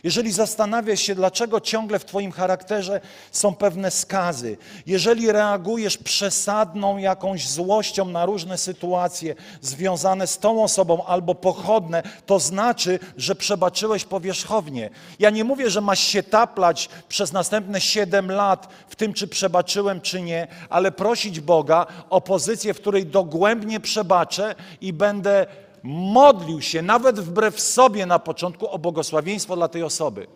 Jeżeli 0.04 0.32
zastanawiasz 0.32 1.00
się, 1.00 1.14
dlaczego 1.14 1.60
ciągle 1.60 1.98
w 1.98 2.04
Twoim 2.04 2.32
charakterze 2.32 3.00
są 3.32 3.54
pewne 3.54 3.90
skazy, 3.90 4.56
jeżeli 4.86 5.32
reagujesz 5.32 5.98
przesadną 5.98 6.98
jakąś 6.98 7.48
złością 7.48 8.04
na 8.04 8.26
różne 8.26 8.58
sytuacje 8.58 9.34
związane 9.60 10.26
z 10.26 10.38
tą 10.38 10.64
osobą 10.64 11.04
albo 11.04 11.34
pochodne, 11.34 12.02
to 12.26 12.38
znaczy, 12.38 12.98
że 13.16 13.34
przebaczyłeś 13.34 14.04
powierzchownie. 14.04 14.90
Ja 15.18 15.30
nie 15.30 15.44
mówię, 15.44 15.70
że 15.70 15.80
masz 15.80 16.00
się 16.00 16.22
taplać 16.22 16.88
przez 17.08 17.32
następne 17.32 17.80
siedem 17.80 18.30
lat 18.30 18.68
w 18.88 18.96
tym, 18.96 19.12
czy 19.12 19.28
przebaczyłem, 19.28 20.00
czy 20.00 20.22
nie, 20.22 20.46
ale 20.70 20.92
prosić 20.92 21.40
Boga 21.40 21.86
o 22.10 22.20
pozycję, 22.20 22.74
w 22.74 22.80
której 22.80 23.06
dogłębnie 23.06 23.80
przebaczę 23.80 24.54
i 24.80 24.92
będę 24.92 25.46
modlił 25.82 26.62
się, 26.62 26.82
nawet 26.82 27.20
wbrew 27.20 27.60
sobie 27.60 28.06
na 28.06 28.18
początku, 28.18 28.68
o 28.68 28.78
błogosławieństwo 28.78 29.56
dla 29.56 29.68
tej 29.68 29.82
osoby. 29.82 30.26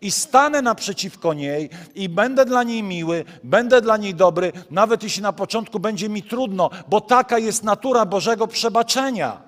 I 0.00 0.10
stanę 0.10 0.62
naprzeciwko 0.62 1.34
niej 1.34 1.70
i 1.94 2.08
będę 2.08 2.44
dla 2.44 2.62
niej 2.62 2.82
miły, 2.82 3.24
będę 3.44 3.80
dla 3.80 3.96
niej 3.96 4.14
dobry, 4.14 4.52
nawet 4.70 5.02
jeśli 5.02 5.22
na 5.22 5.32
początku 5.32 5.80
będzie 5.80 6.08
mi 6.08 6.22
trudno, 6.22 6.70
bo 6.88 7.00
taka 7.00 7.38
jest 7.38 7.64
natura 7.64 8.06
Bożego 8.06 8.46
przebaczenia. 8.46 9.42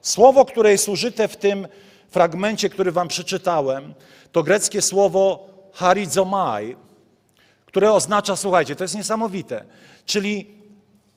Słowo, 0.00 0.44
które 0.44 0.70
jest 0.70 0.88
użyte 0.88 1.28
w 1.28 1.36
tym 1.36 1.68
fragmencie, 2.10 2.68
który 2.68 2.92
wam 2.92 3.08
przeczytałem, 3.08 3.94
to 4.32 4.42
greckie 4.42 4.82
słowo 4.82 5.48
harizomai, 5.72 6.76
które 7.66 7.92
oznacza, 7.92 8.36
słuchajcie, 8.36 8.76
to 8.76 8.84
jest 8.84 8.94
niesamowite, 8.94 9.64
czyli 10.10 10.46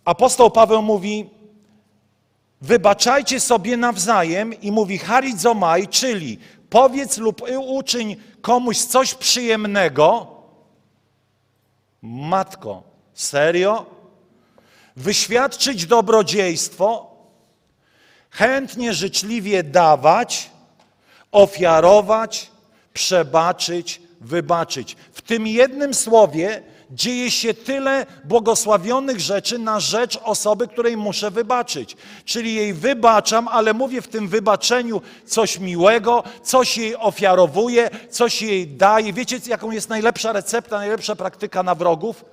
apostoł 0.06 0.51
Paweł 0.51 0.82
mówi, 0.82 1.29
wybaczajcie 2.62 3.39
sobie 3.39 3.77
nawzajem 3.77 4.62
i 4.62 4.71
mówi 4.71 4.97
harizomai, 4.97 5.88
czyli 5.88 6.39
powiedz 6.69 7.17
lub 7.17 7.41
uczyń 7.65 8.15
komuś 8.41 8.77
coś 8.77 9.13
przyjemnego. 9.13 10.27
Matko, 12.01 12.84
serio? 13.13 13.86
Wyświadczyć 14.95 15.86
dobrodziejstwo, 15.86 17.15
chętnie, 18.29 18.93
życzliwie 18.93 19.63
dawać, 19.63 20.49
ofiarować, 21.32 22.51
przebaczyć, 22.93 24.01
wybaczyć. 24.21 24.95
W 25.13 25.21
tym 25.21 25.47
jednym 25.47 25.93
słowie 25.93 26.63
dzieje 26.93 27.32
się 27.32 27.53
tyle 27.53 28.06
błogosławionych 28.23 29.19
rzeczy 29.19 29.60
na 29.60 29.79
rzecz 29.79 30.19
osoby, 30.23 30.67
której 30.67 30.97
muszę 30.97 31.32
wybaczyć. 31.32 31.97
Czyli 32.25 32.56
jej 32.56 32.73
wybaczam, 32.73 33.47
ale 33.47 33.73
mówię 33.73 34.01
w 34.01 34.08
tym 34.08 34.27
wybaczeniu 34.27 35.01
coś 35.25 35.60
miłego, 35.60 36.23
coś 36.43 36.77
jej 36.77 36.95
ofiarowuję, 36.95 37.89
coś 38.10 38.41
jej 38.41 38.67
daję. 38.67 39.13
Wiecie, 39.13 39.39
jaką 39.47 39.71
jest 39.71 39.89
najlepsza 39.89 40.32
recepta, 40.32 40.77
najlepsza 40.77 41.15
praktyka 41.15 41.63
na 41.63 41.75
wrogów? 41.75 42.25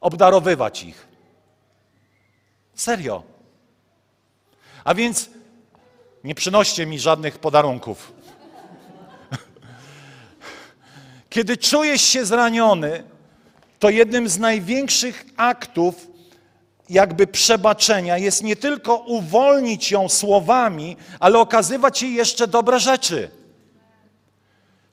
Obdarowywać 0.00 0.82
ich. 0.82 1.06
Serio. 2.74 3.22
A 4.84 4.94
więc 4.94 5.30
Nie 6.24 6.34
przynoście 6.34 6.86
mi 6.86 7.00
żadnych 7.00 7.38
podarunków. 7.38 8.12
Kiedy 11.30 11.56
czujesz 11.56 12.02
się 12.02 12.26
zraniony, 12.26 13.04
to 13.82 13.90
jednym 13.90 14.28
z 14.28 14.38
największych 14.38 15.24
aktów 15.36 16.06
jakby 16.88 17.26
przebaczenia 17.26 18.18
jest 18.18 18.42
nie 18.42 18.56
tylko 18.56 18.96
uwolnić 18.96 19.90
ją 19.90 20.08
słowami, 20.08 20.96
ale 21.20 21.38
okazywać 21.38 22.02
jej 22.02 22.14
jeszcze 22.14 22.48
dobre 22.48 22.80
rzeczy. 22.80 23.30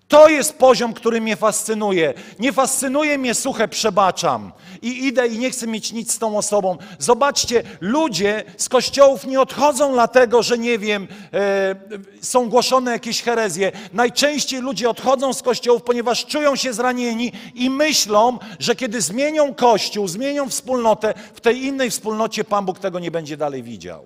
To 0.10 0.30
jest 0.30 0.58
poziom, 0.58 0.94
który 0.94 1.22
mnie 1.22 1.36
fascynuje. 1.36 2.14
Nie 2.40 2.54
fascynuje 2.54 3.18
mnie 3.18 3.34
suche 3.34 3.68
przebaczam 3.68 4.52
i 4.82 5.06
idę 5.06 5.28
i 5.28 5.40
nie 5.40 5.52
chcę 5.52 5.68
mieć 5.68 5.92
nic 5.92 6.14
z 6.14 6.20
tą 6.20 6.38
osobą. 6.38 6.78
Zobaczcie, 7.00 7.64
ludzie 7.82 8.44
z 8.58 8.70
kościołów 8.70 9.26
nie 9.26 9.42
odchodzą 9.42 9.94
dlatego, 9.94 10.44
że 10.44 10.58
nie 10.58 10.78
wiem, 10.78 11.08
e, 11.34 11.76
są 12.22 12.50
głoszone 12.50 12.92
jakieś 12.92 13.22
herezje. 13.22 13.72
Najczęściej 13.94 14.62
ludzie 14.62 14.90
odchodzą 14.90 15.34
z 15.34 15.42
kościołów, 15.42 15.84
ponieważ 15.84 16.26
czują 16.26 16.56
się 16.56 16.74
zranieni 16.74 17.32
i 17.56 17.70
myślą, 17.70 18.40
że 18.60 18.76
kiedy 18.76 19.02
zmienią 19.02 19.54
kościół, 19.54 20.08
zmienią 20.08 20.50
wspólnotę, 20.50 21.14
w 21.34 21.42
tej 21.42 21.64
innej 21.64 21.92
wspólnocie 21.92 22.44
Pan 22.44 22.66
Bóg 22.66 22.80
tego 22.80 23.00
nie 23.00 23.12
będzie 23.12 23.38
dalej 23.38 23.64
widział. 23.64 24.06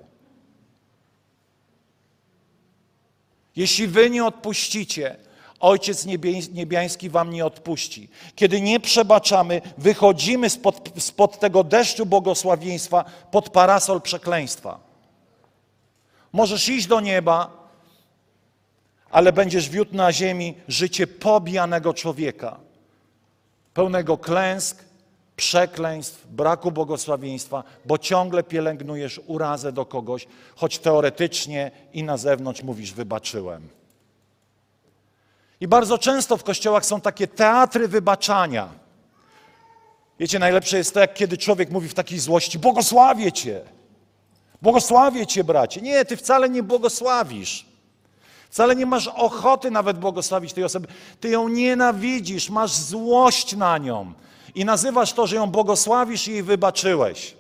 Jeśli 3.55 3.87
wy 3.87 4.09
nie 4.09 4.25
odpuścicie, 4.25 5.15
Ojciec 5.63 6.05
Niebiański 6.53 7.09
wam 7.09 7.29
nie 7.29 7.45
odpuści. 7.45 8.09
Kiedy 8.35 8.61
nie 8.61 8.79
przebaczamy, 8.79 9.61
wychodzimy 9.77 10.49
spod, 10.49 10.89
spod 10.97 11.39
tego 11.39 11.63
deszczu 11.63 12.05
błogosławieństwa 12.05 13.05
pod 13.31 13.49
parasol 13.49 14.01
przekleństwa. 14.01 14.79
Możesz 16.33 16.69
iść 16.69 16.87
do 16.87 17.01
nieba, 17.01 17.69
ale 19.11 19.33
będziesz 19.33 19.69
wiódł 19.69 19.95
na 19.95 20.11
ziemi 20.11 20.53
życie 20.67 21.07
pobijanego 21.07 21.93
człowieka, 21.93 22.59
pełnego 23.73 24.17
klęsk, 24.17 24.83
przekleństw, 25.35 26.27
braku 26.27 26.71
błogosławieństwa, 26.71 27.63
bo 27.85 27.97
ciągle 27.97 28.43
pielęgnujesz 28.43 29.21
urazę 29.27 29.71
do 29.71 29.85
kogoś, 29.85 30.27
choć 30.55 30.79
teoretycznie 30.79 31.71
i 31.93 32.03
na 32.03 32.17
zewnątrz 32.17 32.63
mówisz 32.63 32.93
wybaczyłem. 32.93 33.82
I 35.63 35.67
bardzo 35.67 35.97
często 35.97 36.37
w 36.37 36.43
kościołach 36.43 36.85
są 36.85 37.01
takie 37.01 37.27
teatry 37.27 37.87
wybaczania. 37.87 38.69
Wiecie, 40.19 40.39
najlepsze 40.39 40.77
jest 40.77 40.93
to, 40.93 40.99
jak 40.99 41.13
kiedy 41.13 41.37
człowiek 41.37 41.69
mówi 41.71 41.89
w 41.89 41.93
takiej 41.93 42.19
złości: 42.19 42.59
Błogosławię 42.59 43.31
cię. 43.31 43.61
Błogosławię 44.61 45.27
cię, 45.27 45.43
bracie. 45.43 45.81
Nie, 45.81 46.05
ty 46.05 46.17
wcale 46.17 46.49
nie 46.49 46.63
błogosławisz. 46.63 47.65
Wcale 48.49 48.75
nie 48.75 48.85
masz 48.85 49.07
ochoty 49.07 49.71
nawet 49.71 49.99
błogosławić 49.99 50.53
tej 50.53 50.63
osoby. 50.63 50.87
Ty 51.19 51.29
ją 51.29 51.47
nienawidzisz, 51.49 52.49
masz 52.49 52.71
złość 52.71 53.55
na 53.55 53.77
nią 53.77 54.13
i 54.55 54.65
nazywasz 54.65 55.13
to, 55.13 55.27
że 55.27 55.35
ją 55.35 55.47
błogosławisz 55.47 56.27
i 56.27 56.31
jej 56.31 56.43
wybaczyłeś. 56.43 57.35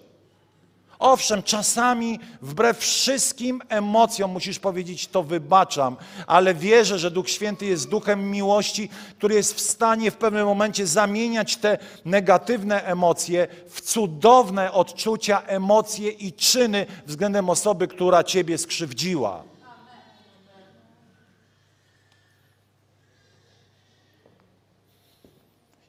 Owszem, 1.03 1.43
czasami 1.43 2.19
wbrew 2.41 2.77
wszystkim 2.77 3.61
emocjom 3.69 4.31
musisz 4.31 4.59
powiedzieć, 4.59 5.07
to 5.07 5.23
wybaczam, 5.23 5.97
ale 6.27 6.53
wierzę, 6.55 6.99
że 6.99 7.11
Duch 7.11 7.29
Święty 7.29 7.65
jest 7.65 7.89
duchem 7.89 8.31
miłości, 8.31 8.89
który 9.17 9.35
jest 9.35 9.53
w 9.53 9.61
stanie 9.61 10.11
w 10.11 10.17
pewnym 10.17 10.45
momencie 10.45 10.87
zamieniać 10.87 11.57
te 11.57 11.77
negatywne 12.05 12.83
emocje 12.83 13.47
w 13.69 13.81
cudowne 13.81 14.71
odczucia, 14.71 15.41
emocje 15.41 16.09
i 16.09 16.33
czyny 16.33 16.85
względem 17.05 17.49
osoby, 17.49 17.87
która 17.87 18.23
ciebie 18.23 18.57
skrzywdziła. 18.57 19.43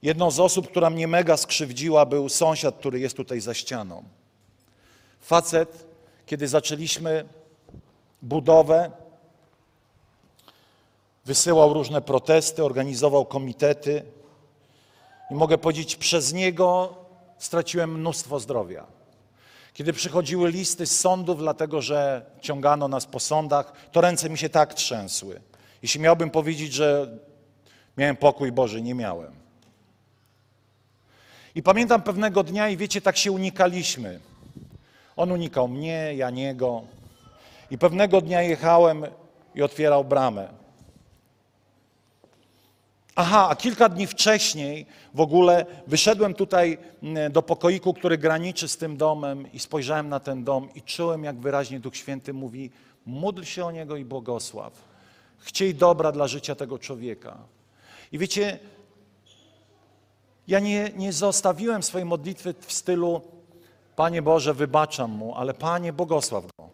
Jedną 0.03 0.31
z 0.31 0.41
osób, 0.41 0.71
która 0.71 0.91
mnie 0.91 1.09
mega 1.09 1.37
skrzywdziła, 1.37 2.07
był 2.07 2.29
sąsiad, 2.29 2.77
który 2.79 3.01
jest 3.01 3.17
tutaj 3.17 3.41
za 3.41 3.55
ścianą. 3.55 4.05
Facet, 5.25 5.87
kiedy 6.27 6.49
zaczęliśmy 6.49 7.25
budowę, 8.23 8.91
wysyłał 11.25 11.75
różne 11.75 12.03
protesty, 12.03 12.65
organizował 12.65 13.27
komitety 13.27 14.03
i 15.31 15.35
mogę 15.35 15.59
powiedzieć, 15.59 15.97
przez 15.97 16.33
niego 16.33 16.95
straciłem 17.39 18.01
mnóstwo 18.01 18.41
zdrowia. 18.41 18.87
Kiedy 19.75 19.93
przychodziły 19.93 20.51
listy 20.51 20.87
z 20.87 21.01
sądów, 21.01 21.39
dlatego 21.39 21.83
że 21.83 22.27
ciągano 22.41 22.89
nas 22.89 23.07
po 23.07 23.21
sądach, 23.21 23.73
to 23.93 24.01
ręce 24.01 24.31
mi 24.31 24.39
się 24.39 24.49
tak 24.49 24.75
trzęsły. 24.75 25.41
Jeśli 25.83 26.01
miałbym 26.01 26.31
powiedzieć, 26.31 26.73
że 26.73 27.19
miałem 27.97 28.17
pokój 28.17 28.53
Boży, 28.53 28.83
nie 28.83 28.95
miałem. 28.95 29.33
I 31.55 31.63
pamiętam 31.63 32.03
pewnego 32.03 32.43
dnia, 32.43 32.69
i 32.69 32.77
wiecie, 32.77 33.01
tak 33.01 33.17
się 33.17 33.33
unikaliśmy. 33.33 34.21
On 35.17 35.33
unikał 35.33 35.69
mnie, 35.69 36.15
ja 36.15 36.31
niego. 36.31 36.83
I 37.71 37.79
pewnego 37.79 38.21
dnia 38.21 38.43
jechałem 38.43 39.07
i 39.55 39.63
otwierał 39.63 40.05
bramę. 40.05 40.49
Aha, 43.17 43.49
a 43.51 43.57
kilka 43.57 43.89
dni 43.89 44.07
wcześniej 44.07 44.87
w 45.15 45.21
ogóle 45.21 45.67
wyszedłem 45.87 46.35
tutaj 46.35 46.79
mm, 47.03 47.33
do 47.33 47.43
pokoiku, 47.43 47.95
który 47.95 48.19
graniczy 48.19 48.69
z 48.69 48.77
tym 48.77 48.97
domem 48.97 49.53
i 49.53 49.59
spojrzałem 49.59 50.09
na 50.09 50.21
ten 50.21 50.45
dom 50.45 50.69
i 50.75 50.83
czułem, 50.83 51.25
jak 51.25 51.37
wyraźnie 51.37 51.81
Duch 51.81 51.97
Święty 51.97 52.33
mówi, 52.33 52.71
módl 53.07 53.43
się 53.43 53.65
o 53.65 53.71
niego 53.71 53.97
i 53.97 54.05
błogosław. 54.05 54.73
Chciej 55.39 55.75
dobra 55.75 56.13
dla 56.13 56.29
życia 56.29 56.55
tego 56.55 56.79
człowieka. 56.79 57.39
I 58.13 58.19
wiecie, 58.19 58.59
ja 60.49 60.61
nie, 60.61 60.91
nie 60.97 61.13
zostawiłem 61.13 61.83
swojej 61.83 62.05
modlitwy 62.05 62.55
w 62.61 62.73
stylu 62.73 63.21
Panie 63.97 64.23
Boże, 64.23 64.55
wybaczam 64.55 65.11
mu, 65.11 65.35
ale 65.35 65.55
Panie, 65.55 65.93
błogosław 65.93 66.45
go. 66.59 66.69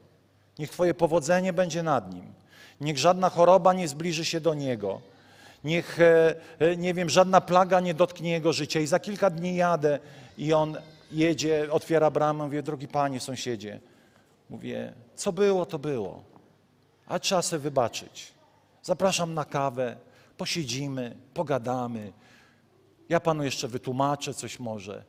Niech 0.58 0.70
Twoje 0.70 0.94
powodzenie 0.94 1.52
będzie 1.52 1.82
nad 1.82 2.14
nim. 2.14 2.32
Niech 2.80 2.98
żadna 2.98 3.30
choroba 3.30 3.72
nie 3.72 3.88
zbliży 3.88 4.24
się 4.24 4.40
do 4.40 4.54
niego. 4.54 5.00
Niech, 5.64 6.00
e, 6.00 6.34
e, 6.58 6.76
nie 6.76 6.94
wiem, 6.94 7.10
żadna 7.10 7.40
plaga 7.40 7.80
nie 7.80 7.94
dotknie 7.94 8.30
jego 8.30 8.52
życia. 8.52 8.80
I 8.80 8.86
za 8.86 8.98
kilka 8.98 9.30
dni 9.30 9.56
jadę 9.56 9.98
i 10.38 10.52
on 10.52 10.76
jedzie, 11.12 11.72
otwiera 11.72 12.10
bramę, 12.10 12.44
mówię, 12.44 12.62
drogi 12.62 12.88
Panie, 12.88 13.20
sąsiedzie. 13.20 13.80
Mówię, 14.50 14.92
co 15.14 15.32
było, 15.32 15.66
to 15.66 15.78
było. 15.78 16.22
A 17.06 17.18
trzeba 17.18 17.42
sobie 17.42 17.60
wybaczyć. 17.60 18.32
Zapraszam 18.82 19.34
na 19.34 19.44
kawę, 19.44 19.96
posiedzimy, 20.36 21.16
pogadamy. 21.34 22.12
Ja 23.08 23.20
Panu 23.20 23.44
jeszcze 23.44 23.68
wytłumaczę 23.68 24.34
coś 24.34 24.60
może. 24.60 25.04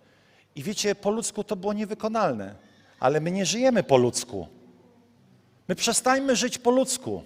I 0.56 0.64
wiecie, 0.64 0.96
po 0.96 1.10
ludzku 1.10 1.44
to 1.44 1.56
było 1.56 1.74
niewykonalne, 1.74 2.56
ale 3.00 3.20
my 3.20 3.32
nie 3.32 3.46
żyjemy 3.46 3.84
po 3.84 3.98
ludzku. 3.98 4.48
My 5.68 5.76
przestańmy 5.76 6.36
żyć 6.36 6.58
po 6.58 6.72
ludzku. 6.72 7.24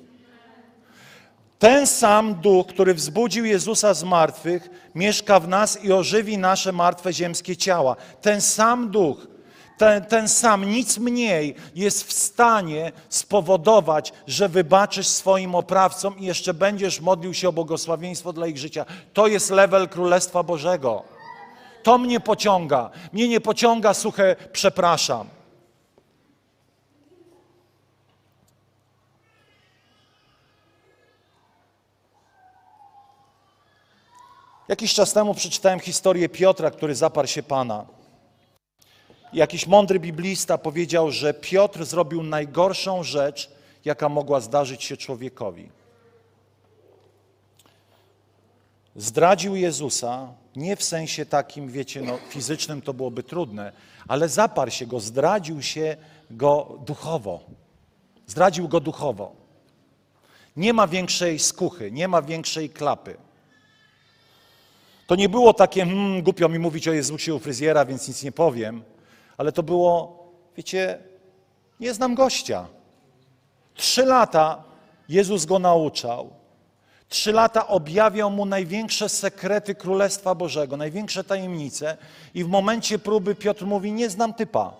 Ten 1.59 1.87
sam 1.87 2.35
duch, 2.35 2.67
który 2.67 2.93
wzbudził 2.93 3.45
Jezusa 3.45 3.93
z 3.93 4.03
martwych, 4.03 4.69
mieszka 4.95 5.39
w 5.39 5.47
nas 5.47 5.83
i 5.83 5.91
ożywi 5.91 6.37
nasze 6.37 6.71
martwe 6.71 7.13
ziemskie 7.13 7.57
ciała. 7.57 7.95
Ten 8.21 8.41
sam 8.41 8.91
duch, 8.91 9.27
ten, 9.77 10.05
ten 10.05 10.29
sam, 10.29 10.65
nic 10.65 10.97
mniej, 10.97 11.55
jest 11.75 12.03
w 12.03 12.13
stanie 12.13 12.91
spowodować, 13.09 14.13
że 14.27 14.49
wybaczysz 14.49 15.07
swoim 15.07 15.55
oprawcom 15.55 16.19
i 16.19 16.25
jeszcze 16.25 16.53
będziesz 16.53 17.01
modlił 17.01 17.33
się 17.33 17.49
o 17.49 17.53
błogosławieństwo 17.53 18.33
dla 18.33 18.47
ich 18.47 18.57
życia. 18.57 18.85
To 19.13 19.27
jest 19.27 19.49
level 19.49 19.89
Królestwa 19.89 20.43
Bożego. 20.43 21.14
To 21.85 21.97
mnie 21.97 22.19
pociąga. 22.19 22.89
Mnie 23.13 23.27
nie 23.27 23.41
pociąga 23.41 23.93
suche 23.93 24.35
przepraszam. 24.51 25.27
Jakiś 34.67 34.93
czas 34.93 35.13
temu 35.13 35.33
przeczytałem 35.33 35.79
historię 35.79 36.29
Piotra, 36.29 36.71
który 36.71 36.95
zaparł 36.95 37.27
się 37.27 37.43
Pana. 37.43 37.85
Jakiś 39.33 39.67
mądry 39.67 39.99
biblista 39.99 40.57
powiedział, 40.57 41.11
że 41.11 41.33
Piotr 41.33 41.85
zrobił 41.85 42.23
najgorszą 42.23 43.03
rzecz, 43.03 43.51
jaka 43.85 44.09
mogła 44.09 44.39
zdarzyć 44.39 44.83
się 44.83 44.97
człowiekowi. 44.97 45.69
Zdradził 48.95 49.55
Jezusa, 49.55 50.33
nie 50.55 50.75
w 50.75 50.83
sensie 50.83 51.25
takim, 51.25 51.67
wiecie, 51.67 52.01
no, 52.01 52.17
fizycznym 52.29 52.81
to 52.81 52.93
byłoby 52.93 53.23
trudne, 53.23 53.71
ale 54.07 54.29
zaparł 54.29 54.71
się 54.71 54.85
go, 54.85 54.99
zdradził 54.99 55.61
się 55.61 55.97
go 56.31 56.79
duchowo. 56.85 57.39
Zdradził 58.27 58.67
go 58.67 58.79
duchowo. 58.79 59.35
Nie 60.57 60.73
ma 60.73 60.87
większej 60.87 61.39
skuchy, 61.39 61.91
nie 61.91 62.07
ma 62.07 62.21
większej 62.21 62.69
klapy. 62.69 63.17
To 65.07 65.15
nie 65.15 65.29
było 65.29 65.53
takie, 65.53 65.85
hmm, 65.85 66.23
głupio 66.23 66.49
mi 66.49 66.59
mówić 66.59 66.87
o 66.87 66.93
Jezusie 66.93 67.35
u 67.35 67.39
fryzjera, 67.39 67.85
więc 67.85 68.07
nic 68.07 68.23
nie 68.23 68.31
powiem, 68.31 68.83
ale 69.37 69.51
to 69.51 69.63
było, 69.63 70.23
wiecie, 70.57 70.99
nie 71.79 71.93
znam 71.93 72.15
gościa. 72.15 72.67
Trzy 73.73 74.05
lata 74.05 74.63
Jezus 75.09 75.45
go 75.45 75.59
nauczał. 75.59 76.44
Trzy 77.09 77.31
lata 77.31 77.67
objawiał 77.67 78.31
mu 78.31 78.45
największe 78.45 79.09
sekrety 79.09 79.75
Królestwa 79.75 80.35
Bożego, 80.35 80.77
największe 80.77 81.23
tajemnice, 81.23 81.97
i 82.33 82.43
w 82.43 82.47
momencie 82.47 82.99
próby 82.99 83.35
Piotr 83.35 83.65
mówi: 83.65 83.91
Nie 83.91 84.09
znam 84.09 84.33
typa. 84.33 84.73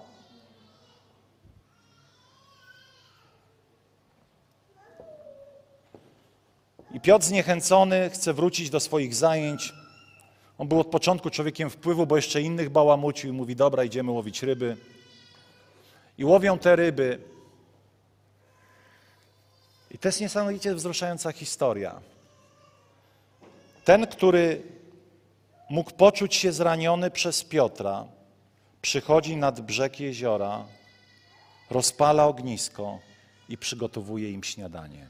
I 6.94 7.00
Piotr 7.00 7.26
zniechęcony 7.26 8.10
chce 8.10 8.34
wrócić 8.34 8.70
do 8.70 8.80
swoich 8.80 9.16
zajęć. 9.16 9.74
On 10.58 10.68
był 10.68 10.80
od 10.80 10.88
początku 10.88 11.30
człowiekiem 11.30 11.70
wpływu, 11.70 12.06
bo 12.08 12.16
jeszcze 12.16 12.42
innych 12.42 12.70
bałamucił 12.70 13.30
i 13.30 13.34
mówi: 13.34 13.56
Dobra, 13.56 13.84
idziemy 13.84 14.12
łowić 14.12 14.44
ryby. 14.44 14.78
I 16.18 16.26
łowią 16.26 16.60
te 16.60 16.76
ryby. 16.76 17.20
I 19.92 19.98
to 19.98 20.08
jest 20.08 20.22
niesamowicie 20.22 20.76
wzruszająca 20.76 21.32
historia. 21.32 22.02
Ten, 23.86 24.08
który 24.08 24.62
mógł 25.70 25.92
poczuć 25.92 26.36
się 26.36 26.52
zraniony 26.52 27.12
przez 27.12 27.44
Piotra, 27.44 28.06
przychodzi 28.82 29.38
nad 29.38 29.62
brzeg 29.62 30.00
jeziora, 30.00 30.66
rozpala 31.70 32.26
ognisko 32.26 33.00
i 33.50 33.58
przygotowuje 33.58 34.32
im 34.32 34.44
śniadanie. 34.44 35.08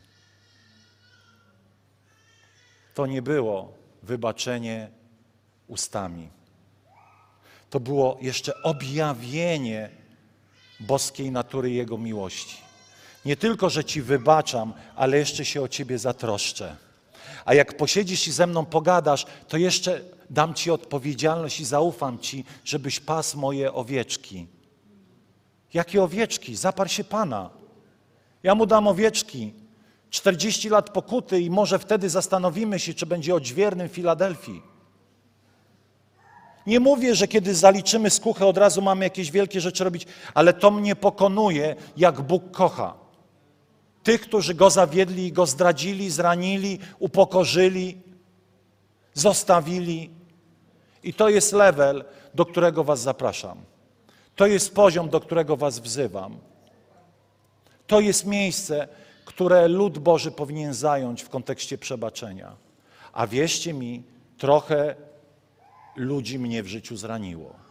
To 2.94 3.06
nie 3.06 3.22
było 3.22 3.74
wybaczenie 4.04 4.90
ustami. 5.68 6.30
To 7.70 7.80
było 7.80 8.18
jeszcze 8.22 8.62
objawienie 8.64 9.90
boskiej 10.80 11.32
natury 11.32 11.72
Jego 11.72 11.98
miłości. 11.98 12.58
Nie 13.26 13.36
tylko, 13.36 13.70
że 13.70 13.84
Ci 13.84 14.02
wybaczam, 14.02 14.74
ale 14.96 15.18
jeszcze 15.18 15.46
się 15.46 15.62
o 15.62 15.68
Ciebie 15.68 15.98
zatroszczę. 15.98 16.85
A 17.46 17.54
jak 17.54 17.78
posiedzisz 17.78 18.28
i 18.28 18.32
ze 18.32 18.48
mną 18.48 18.66
pogadasz, 18.66 19.26
to 19.48 19.58
jeszcze 19.58 20.02
dam 20.30 20.54
Ci 20.54 20.72
odpowiedzialność 20.72 21.60
i 21.60 21.66
zaufam 21.66 22.20
Ci, 22.20 22.46
żebyś 22.64 23.00
pas 23.00 23.36
moje 23.36 23.74
owieczki. 23.74 24.48
Jakie 25.74 26.04
owieczki? 26.04 26.56
Zaparł 26.56 26.90
się 26.90 27.04
Pana. 27.04 27.50
Ja 28.44 28.56
mu 28.56 28.66
dam 28.66 28.88
owieczki. 28.88 29.54
40 30.10 30.70
lat 30.70 30.90
pokuty 30.90 31.42
i 31.42 31.50
może 31.50 31.80
wtedy 31.80 32.10
zastanowimy 32.10 32.80
się, 32.80 32.94
czy 32.94 33.06
będzie 33.06 33.36
odźwiernym 33.36 33.90
Filadelfii. 33.90 34.62
Nie 36.68 36.80
mówię, 36.80 37.16
że 37.16 37.28
kiedy 37.28 37.56
zaliczymy 37.56 38.10
skuchę, 38.10 38.46
od 38.46 38.58
razu 38.58 38.82
mamy 38.82 39.06
jakieś 39.06 39.32
wielkie 39.32 39.62
rzeczy 39.62 39.84
robić, 39.84 40.08
ale 40.34 40.54
to 40.54 40.72
mnie 40.72 40.96
pokonuje, 40.96 41.76
jak 41.98 42.22
Bóg 42.22 42.52
kocha. 42.52 43.05
Tych, 44.06 44.22
którzy 44.22 44.54
Go 44.54 44.70
zawiedli, 44.70 45.32
Go 45.32 45.46
zdradzili, 45.46 46.10
zranili, 46.10 46.80
upokorzyli, 47.00 47.98
zostawili. 49.14 50.10
I 51.04 51.14
to 51.14 51.30
jest 51.30 51.54
level, 51.54 52.06
do 52.34 52.46
którego 52.46 52.84
Was 52.84 53.02
zapraszam. 53.02 53.58
To 54.36 54.46
jest 54.48 54.76
poziom, 54.76 55.10
do 55.10 55.20
którego 55.20 55.58
Was 55.58 55.80
wzywam. 55.80 56.38
To 57.88 58.00
jest 58.00 58.26
miejsce, 58.26 58.88
które 59.26 59.68
lud 59.68 59.98
Boży 59.98 60.32
powinien 60.32 60.74
zająć 60.74 61.24
w 61.24 61.30
kontekście 61.30 61.78
przebaczenia. 61.78 62.56
A 63.14 63.28
wierzcie 63.28 63.74
mi, 63.74 64.04
trochę 64.38 64.96
ludzi 65.96 66.40
mnie 66.40 66.64
w 66.64 66.68
życiu 66.68 66.98
zraniło. 66.98 67.65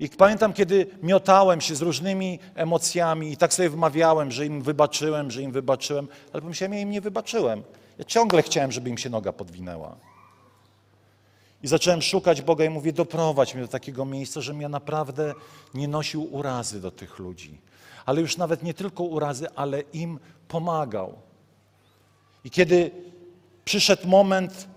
I 0.00 0.08
pamiętam, 0.08 0.52
kiedy 0.52 0.86
miotałem 1.02 1.60
się 1.60 1.74
z 1.74 1.82
różnymi 1.82 2.38
emocjami 2.54 3.32
i 3.32 3.36
tak 3.36 3.54
sobie 3.54 3.70
wmawiałem, 3.70 4.30
że 4.30 4.46
im 4.46 4.62
wybaczyłem, 4.62 5.30
że 5.30 5.42
im 5.42 5.52
wybaczyłem, 5.52 6.08
ale 6.32 6.42
pomyślałem, 6.42 6.74
ja 6.74 6.80
im 6.80 6.90
nie 6.90 7.00
wybaczyłem. 7.00 7.62
Ja 7.98 8.04
ciągle 8.04 8.42
chciałem, 8.42 8.72
żeby 8.72 8.90
im 8.90 8.98
się 8.98 9.10
noga 9.10 9.32
podwinęła. 9.32 9.96
I 11.62 11.68
zacząłem 11.68 12.02
szukać 12.02 12.42
Boga 12.42 12.64
i 12.64 12.70
mówię, 12.70 12.92
doprowadź 12.92 13.54
mnie 13.54 13.62
do 13.62 13.68
takiego 13.68 14.04
miejsca, 14.04 14.40
żebym 14.40 14.60
ja 14.60 14.68
naprawdę 14.68 15.34
nie 15.74 15.88
nosił 15.88 16.34
urazy 16.34 16.80
do 16.80 16.90
tych 16.90 17.18
ludzi. 17.18 17.60
Ale 18.06 18.20
już 18.20 18.36
nawet 18.36 18.62
nie 18.62 18.74
tylko 18.74 19.04
urazy, 19.04 19.46
ale 19.54 19.80
im 19.80 20.18
pomagał. 20.48 21.14
I 22.44 22.50
kiedy 22.50 22.90
przyszedł 23.64 24.08
moment, 24.08 24.68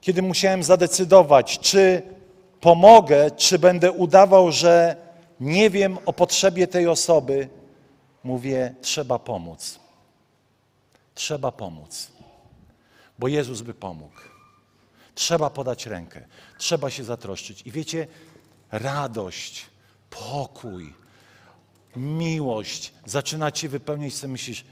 kiedy 0.00 0.22
musiałem 0.22 0.62
zadecydować, 0.62 1.58
czy 1.58 2.02
pomogę, 2.62 3.30
czy 3.30 3.58
będę 3.58 3.92
udawał, 3.92 4.52
że 4.52 4.96
nie 5.40 5.70
wiem 5.70 5.98
o 6.06 6.12
potrzebie 6.12 6.66
tej 6.66 6.86
osoby, 6.86 7.48
mówię, 8.24 8.74
trzeba 8.80 9.18
pomóc. 9.18 9.80
Trzeba 11.14 11.52
pomóc, 11.52 12.12
bo 13.18 13.28
Jezus 13.28 13.62
by 13.62 13.74
pomógł. 13.74 14.20
Trzeba 15.14 15.50
podać 15.50 15.86
rękę, 15.86 16.24
trzeba 16.58 16.90
się 16.90 17.04
zatroszczyć. 17.04 17.62
I 17.66 17.70
wiecie, 17.70 18.06
radość, 18.72 19.66
pokój, 20.10 20.94
miłość 21.96 22.92
zaczyna 23.06 23.50
cię 23.50 23.68
wypełniać, 23.68 24.14
co 24.14 24.28
myślisz, 24.28 24.64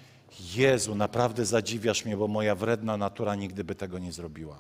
Jezu, 0.55 0.95
naprawdę 0.95 1.47
zadziwiasz 1.47 2.05
mnie, 2.05 2.16
bo 2.16 2.28
moja 2.28 2.55
wredna 2.55 2.97
natura 2.97 3.34
nigdy 3.34 3.64
by 3.64 3.74
tego 3.74 3.99
nie 3.99 4.12
zrobiła. 4.12 4.57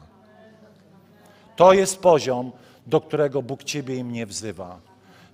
To 1.56 1.72
jest 1.72 1.98
poziom, 1.98 2.52
do 2.86 3.00
którego 3.00 3.42
Bóg 3.42 3.64
Ciebie 3.64 3.96
i 3.96 4.04
mnie 4.04 4.26
wzywa. 4.26 4.80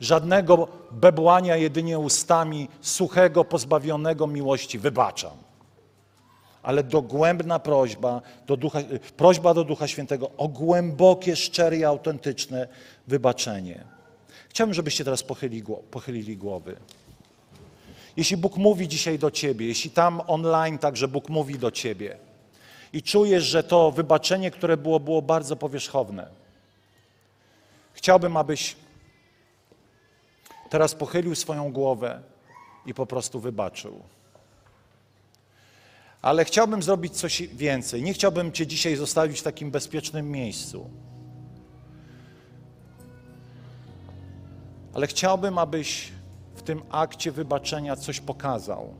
Żadnego 0.00 0.68
bebłania 0.90 1.56
jedynie 1.56 1.98
ustami, 1.98 2.68
suchego, 2.80 3.44
pozbawionego 3.44 4.26
miłości, 4.26 4.78
wybaczam. 4.78 5.36
Ale 6.62 6.82
dogłębna 6.82 7.58
prośba 7.58 8.22
do, 8.46 8.56
Ducha, 8.56 8.78
prośba 9.16 9.54
do 9.54 9.64
Ducha 9.64 9.88
Świętego 9.88 10.30
o 10.36 10.48
głębokie, 10.48 11.36
szczere 11.36 11.76
i 11.76 11.84
autentyczne 11.84 12.68
wybaczenie. 13.06 13.84
Chciałbym, 14.48 14.74
żebyście 14.74 15.04
teraz 15.04 15.22
pochylili, 15.22 15.62
pochylili 15.90 16.36
głowy. 16.36 16.76
Jeśli 18.16 18.36
Bóg 18.36 18.56
mówi 18.56 18.88
dzisiaj 18.88 19.18
do 19.18 19.30
Ciebie, 19.30 19.66
jeśli 19.66 19.90
tam 19.90 20.20
online 20.26 20.78
także 20.78 21.08
Bóg 21.08 21.28
mówi 21.28 21.58
do 21.58 21.70
Ciebie 21.70 22.16
i 22.92 23.02
czujesz, 23.02 23.44
że 23.44 23.62
to 23.62 23.90
wybaczenie, 23.90 24.50
które 24.50 24.76
było, 24.76 25.00
było 25.00 25.22
bardzo 25.22 25.56
powierzchowne, 25.56 26.28
Chciałbym, 27.96 28.36
abyś 28.36 28.76
teraz 30.70 30.94
pochylił 30.94 31.34
swoją 31.34 31.72
głowę 31.72 32.22
i 32.86 32.94
po 32.94 33.06
prostu 33.06 33.40
wybaczył. 33.40 34.02
Ale 36.22 36.44
chciałbym 36.44 36.82
zrobić 36.82 37.16
coś 37.16 37.42
więcej. 37.42 38.02
Nie 38.02 38.14
chciałbym 38.14 38.52
Cię 38.52 38.66
dzisiaj 38.66 38.96
zostawić 38.96 39.40
w 39.40 39.42
takim 39.42 39.70
bezpiecznym 39.70 40.30
miejscu. 40.30 40.90
Ale 44.94 45.06
chciałbym, 45.06 45.58
abyś 45.58 46.12
w 46.54 46.62
tym 46.62 46.82
akcie 46.90 47.32
wybaczenia 47.32 47.96
coś 47.96 48.20
pokazał. 48.20 48.94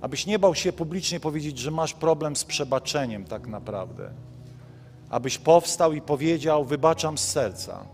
Abyś 0.00 0.26
nie 0.26 0.38
bał 0.38 0.54
się 0.54 0.72
publicznie 0.72 1.20
powiedzieć, 1.20 1.58
że 1.58 1.70
masz 1.70 1.94
problem 1.94 2.36
z 2.36 2.44
przebaczeniem 2.44 3.24
tak 3.24 3.46
naprawdę 3.46 4.12
abyś 5.10 5.38
powstał 5.38 5.92
i 5.92 6.00
powiedział: 6.00 6.64
Wybaczam 6.64 7.18
z 7.18 7.28
serca. 7.28 7.86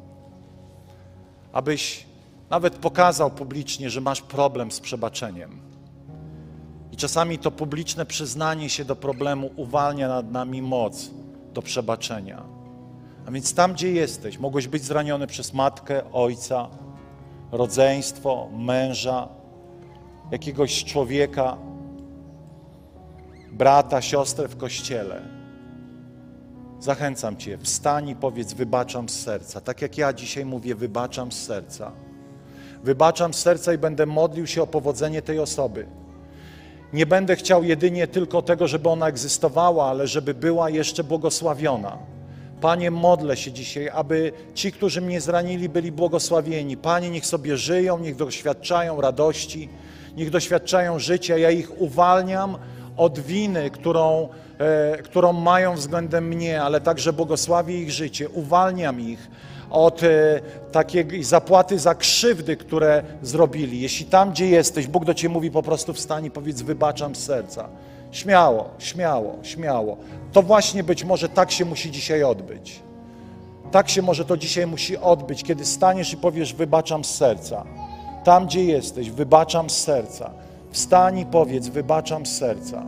Abyś 1.53 2.07
nawet 2.51 2.75
pokazał 2.75 3.31
publicznie, 3.31 3.91
że 3.91 4.01
masz 4.01 4.21
problem 4.21 4.73
z 4.73 4.81
przebaczeniem. 4.81 5.61
I 6.93 6.97
czasami 6.97 7.39
to 7.39 7.51
publiczne 7.51 8.07
przyznanie 8.07 8.69
się 8.69 8.85
do 8.85 8.97
problemu 8.97 9.51
uwalnia 9.57 10.09
nad 10.09 10.33
nami 10.33 10.63
moc 10.63 11.11
do 11.55 11.63
przebaczenia. 11.63 12.43
A 13.27 13.31
więc 13.31 13.55
tam, 13.55 13.73
gdzie 13.73 13.93
jesteś, 13.93 14.39
mogłeś 14.39 14.69
być 14.69 14.85
zraniony 14.85 15.27
przez 15.27 15.53
matkę, 15.53 16.13
ojca, 16.13 16.69
rodzeństwo, 17.53 18.49
męża, 18.59 19.29
jakiegoś 20.31 20.85
człowieka, 20.85 21.57
brata, 23.53 24.03
siostrę 24.03 24.49
w 24.49 24.57
kościele 24.57 25.42
Zachęcam 26.83 27.37
Cię, 27.37 27.59
wstań 27.59 28.09
i 28.09 28.17
powiedz: 28.17 28.53
Wybaczam 28.53 29.09
z 29.09 29.23
serca. 29.23 29.61
Tak 29.61 29.83
jak 29.83 29.99
ja 29.99 30.13
dzisiaj 30.13 30.45
mówię, 30.45 30.75
wybaczam 30.75 31.33
z 31.33 31.43
serca. 31.43 31.93
Wybaczam 32.85 33.35
z 33.35 33.39
serca 33.39 33.73
i 33.73 33.79
będę 33.79 34.07
modlił 34.07 34.47
się 34.47 34.63
o 34.63 34.67
powodzenie 34.67 35.23
tej 35.23 35.39
osoby. 35.39 35.87
Nie 36.93 37.07
będę 37.07 37.37
chciał 37.37 37.65
jedynie 37.65 38.07
tylko 38.07 38.43
tego, 38.43 38.69
żeby 38.69 38.89
ona 38.89 39.09
egzystowała, 39.09 39.87
ale 39.87 40.07
żeby 40.07 40.35
była 40.35 40.71
jeszcze 40.71 41.05
błogosławiona. 41.05 41.99
Panie, 42.61 42.91
modlę 42.91 43.37
się 43.37 43.53
dzisiaj, 43.53 43.89
aby 43.89 44.33
ci, 44.55 44.73
którzy 44.73 45.01
mnie 45.01 45.21
zranili, 45.21 45.69
byli 45.69 45.93
błogosławieni. 45.93 46.77
Panie, 46.77 47.11
niech 47.11 47.27
sobie 47.27 47.57
żyją, 47.57 47.99
niech 47.99 48.17
doświadczają 48.17 49.01
radości, 49.01 49.69
niech 50.17 50.31
doświadczają 50.31 50.99
życia. 50.99 51.39
Ja 51.39 51.51
ich 51.51 51.81
uwalniam 51.81 52.57
od 52.97 53.19
winy, 53.19 53.71
którą 53.71 54.29
E, 54.63 55.03
którą 55.03 55.33
mają 55.33 55.75
względem 55.75 56.29
mnie, 56.29 56.63
ale 56.63 56.81
także 56.81 57.13
błogosławię 57.13 57.81
ich 57.81 57.91
życie, 57.91 58.29
uwalniam 58.29 59.01
ich 59.01 59.31
od 59.71 60.03
e, 60.03 60.41
takiej 60.73 61.25
zapłaty 61.25 61.79
za 61.79 61.95
krzywdy, 61.95 62.57
które 62.57 63.03
zrobili. 63.23 63.81
Jeśli 63.81 64.07
tam, 64.07 64.31
gdzie 64.31 64.49
jesteś, 64.49 64.87
Bóg 64.87 65.05
do 65.05 65.15
Ciebie 65.15 65.35
mówi 65.35 65.51
po 65.51 65.63
prostu 65.63 65.93
wstań 65.93 66.25
i 66.25 66.31
powiedz 66.31 66.63
wybaczam 66.63 67.15
z 67.15 67.19
serca. 67.25 67.69
Śmiało, 68.11 68.71
śmiało, 68.79 69.39
śmiało. 69.43 69.97
To 70.33 70.43
właśnie 70.43 70.85
być 70.85 71.05
może 71.05 71.29
tak 71.29 71.51
się 71.51 71.65
musi 71.65 71.91
dzisiaj 71.91 72.23
odbyć. 72.23 72.81
Tak 73.71 73.89
się 73.89 74.03
może 74.03 74.25
to 74.25 74.37
dzisiaj 74.37 74.67
musi 74.67 74.97
odbyć, 74.97 75.43
kiedy 75.43 75.65
staniesz 75.65 76.13
i 76.13 76.17
powiesz 76.17 76.55
wybaczam 76.55 77.05
z 77.05 77.15
serca. 77.15 77.65
Tam, 78.25 78.47
gdzie 78.47 78.65
jesteś, 78.65 79.11
wybaczam 79.11 79.71
z 79.71 79.77
serca. 79.77 80.31
Wstań 80.73 81.19
i 81.19 81.27
powiedz 81.27 81.69
wybaczam 81.69 82.27
z 82.27 82.39
serca. 82.39 82.83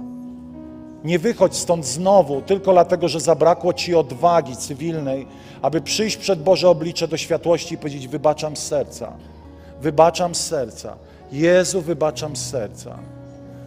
Nie 1.05 1.18
wychodź 1.18 1.57
stąd 1.57 1.87
znowu 1.87 2.43
tylko 2.43 2.72
dlatego, 2.72 3.09
że 3.09 3.20
zabrakło 3.20 3.72
ci 3.72 3.95
odwagi 3.95 4.57
cywilnej, 4.57 5.26
aby 5.62 5.80
przyjść 5.80 6.16
przed 6.16 6.43
Boże 6.43 6.68
oblicze 6.68 7.09
do 7.09 7.16
światłości 7.16 7.74
i 7.74 7.78
powiedzieć: 7.78 8.09
Wybaczam 8.09 8.57
z 8.57 8.62
serca. 8.66 9.12
Wybaczam 9.80 10.35
z 10.35 10.47
serca. 10.47 10.97
Jezu, 11.32 11.82
wybaczam 11.82 12.37
z 12.37 12.51
serca. 12.51 12.99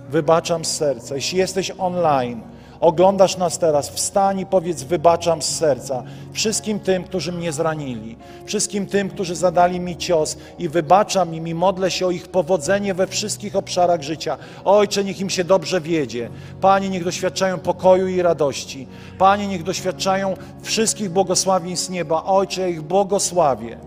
Wybaczam 0.09 0.65
z 0.65 0.71
serca. 0.75 1.15
Jeśli 1.15 1.37
jesteś 1.37 1.71
online, 1.77 2.41
oglądasz 2.79 3.37
nas 3.37 3.59
teraz, 3.59 3.89
wstań 3.89 4.39
i 4.39 4.45
powiedz: 4.45 4.83
Wybaczam 4.83 5.41
z 5.41 5.57
serca 5.57 6.03
wszystkim 6.31 6.79
tym, 6.79 7.03
którzy 7.03 7.31
mnie 7.31 7.51
zranili, 7.51 8.15
wszystkim 8.45 8.85
tym, 8.85 9.09
którzy 9.09 9.35
zadali 9.35 9.79
mi 9.79 9.97
cios 9.97 10.37
i 10.59 10.69
wybaczam 10.69 11.35
im 11.35 11.47
i 11.47 11.53
modlę 11.53 11.91
się 11.91 12.07
o 12.07 12.11
ich 12.11 12.27
powodzenie 12.27 12.93
we 12.93 13.07
wszystkich 13.07 13.55
obszarach 13.55 14.01
życia. 14.01 14.37
Ojcze, 14.65 15.03
niech 15.03 15.19
im 15.19 15.29
się 15.29 15.43
dobrze 15.43 15.81
wiedzie. 15.81 16.29
Panie, 16.61 16.89
niech 16.89 17.03
doświadczają 17.03 17.59
pokoju 17.59 18.07
i 18.07 18.21
radości. 18.21 18.87
Panie, 19.17 19.47
niech 19.47 19.63
doświadczają 19.63 20.33
wszystkich 20.61 21.09
błogosławieństw 21.09 21.89
nieba. 21.89 22.23
Ojcze, 22.23 22.71
ich 22.71 22.81
błogosławię. 22.81 23.77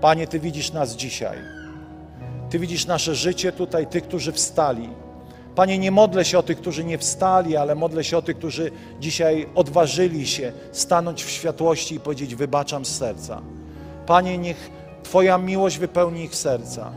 Panie, 0.00 0.26
Ty 0.26 0.40
widzisz 0.40 0.72
nas 0.72 0.96
dzisiaj. 0.96 1.38
Ty 2.50 2.58
widzisz 2.58 2.86
nasze 2.86 3.14
życie 3.14 3.52
tutaj, 3.52 3.86
tych, 3.86 4.04
którzy 4.04 4.32
wstali. 4.32 4.88
Panie, 5.54 5.78
nie 5.78 5.90
modlę 5.90 6.24
się 6.24 6.38
o 6.38 6.42
tych, 6.42 6.58
którzy 6.58 6.84
nie 6.84 6.98
wstali, 6.98 7.56
ale 7.56 7.74
modlę 7.74 8.04
się 8.04 8.18
o 8.18 8.22
tych, 8.22 8.38
którzy 8.38 8.70
dzisiaj 9.00 9.48
odważyli 9.54 10.26
się 10.26 10.52
stanąć 10.72 11.24
w 11.24 11.30
światłości 11.30 11.94
i 11.94 12.00
powiedzieć: 12.00 12.34
Wybaczam 12.34 12.84
z 12.84 12.96
serca. 12.96 13.42
Panie, 14.06 14.38
niech 14.38 14.70
Twoja 15.02 15.38
miłość 15.38 15.78
wypełni 15.78 16.24
ich 16.24 16.36
serca. 16.36 16.92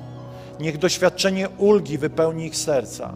Niech 0.60 0.78
doświadczenie 0.78 1.50
ulgi 1.50 1.98
wypełni 1.98 2.46
ich 2.46 2.56
serca. 2.56 3.14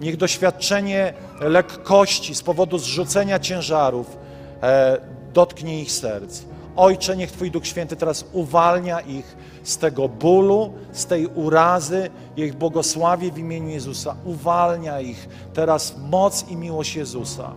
Niech 0.00 0.16
doświadczenie 0.16 1.14
lekkości 1.40 2.34
z 2.34 2.42
powodu 2.42 2.78
zrzucenia 2.78 3.38
ciężarów 3.38 4.18
e, 4.62 4.98
dotknie 5.34 5.82
ich 5.82 5.92
serc. 5.92 6.42
Ojcze, 6.76 7.16
niech 7.16 7.32
Twój 7.32 7.50
Duch 7.50 7.66
Święty 7.66 7.96
teraz 7.96 8.24
uwalnia 8.32 9.00
ich 9.00 9.36
z 9.68 9.76
tego 9.76 10.08
bólu, 10.08 10.72
z 10.92 11.06
tej 11.06 11.26
urazy. 11.26 12.10
Ich 12.36 12.54
błogosławie 12.54 13.32
w 13.32 13.38
imieniu 13.38 13.68
Jezusa. 13.68 14.16
Uwalnia 14.24 15.00
ich 15.00 15.28
teraz 15.54 15.96
moc 16.10 16.48
i 16.50 16.56
miłość 16.56 16.96
Jezusa. 16.96 17.52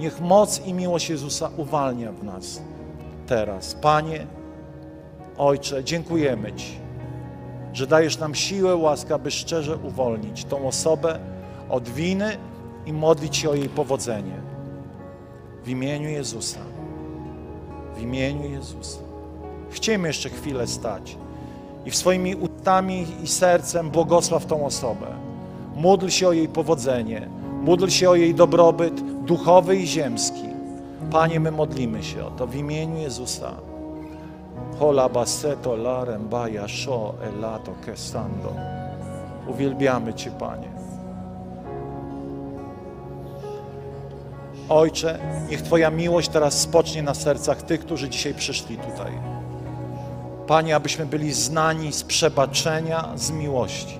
Niech 0.00 0.20
moc 0.20 0.66
i 0.66 0.74
miłość 0.74 1.10
Jezusa 1.10 1.50
uwalnia 1.56 2.12
w 2.12 2.24
nas 2.24 2.62
teraz. 3.26 3.74
Panie, 3.74 4.26
Ojcze, 5.38 5.84
dziękujemy 5.84 6.52
Ci, 6.52 6.78
że 7.72 7.86
dajesz 7.86 8.18
nam 8.18 8.34
siłę, 8.34 8.76
łaskę, 8.76 9.14
aby 9.14 9.30
szczerze 9.30 9.76
uwolnić 9.76 10.44
tą 10.44 10.68
osobę 10.68 11.18
od 11.68 11.88
winy 11.88 12.36
i 12.86 12.92
modlić 12.92 13.36
się 13.36 13.50
o 13.50 13.54
jej 13.54 13.68
powodzenie. 13.68 14.40
W 15.64 15.68
imieniu 15.68 16.08
Jezusa. 16.08 16.60
W 17.96 18.00
imieniu 18.00 18.50
Jezusa. 18.50 18.98
Chcielibyśmy 19.70 20.08
jeszcze 20.08 20.30
chwilę 20.30 20.66
stać 20.66 21.16
i 21.86 21.90
w 21.90 21.96
swoimi 21.96 22.34
ustami 22.34 23.06
i 23.22 23.26
sercem 23.26 23.90
błogosław 23.90 24.46
tą 24.46 24.66
osobę. 24.66 25.06
Módl 25.76 26.08
się 26.08 26.28
o 26.28 26.32
jej 26.32 26.48
powodzenie, 26.48 27.28
módl 27.62 27.88
się 27.88 28.10
o 28.10 28.14
jej 28.14 28.34
dobrobyt 28.34 29.24
duchowy 29.24 29.76
i 29.76 29.86
ziemski. 29.86 30.44
Panie, 31.10 31.40
my 31.40 31.50
modlimy 31.50 32.02
się 32.02 32.24
o 32.24 32.30
to 32.30 32.46
w 32.46 32.54
imieniu 32.54 32.96
Jezusa. 32.96 33.52
Hola 34.78 35.08
baseto 35.08 35.76
larem 35.76 36.28
baja 36.28 36.68
sho 36.68 37.14
elato 37.22 37.72
kesando. 37.86 38.52
Uwielbiamy 39.48 40.14
Cię, 40.14 40.30
Panie. 40.30 40.68
Ojcze, 44.68 45.18
niech 45.50 45.62
Twoja 45.62 45.90
miłość 45.90 46.28
teraz 46.28 46.60
spocznie 46.60 47.02
na 47.02 47.14
sercach 47.14 47.62
tych, 47.62 47.80
którzy 47.80 48.08
dzisiaj 48.08 48.34
przyszli 48.34 48.76
tutaj. 48.76 49.31
Panie, 50.46 50.76
abyśmy 50.76 51.06
byli 51.06 51.32
znani 51.32 51.92
z 51.92 52.02
przebaczenia, 52.02 53.08
z 53.16 53.30
miłości. 53.30 53.98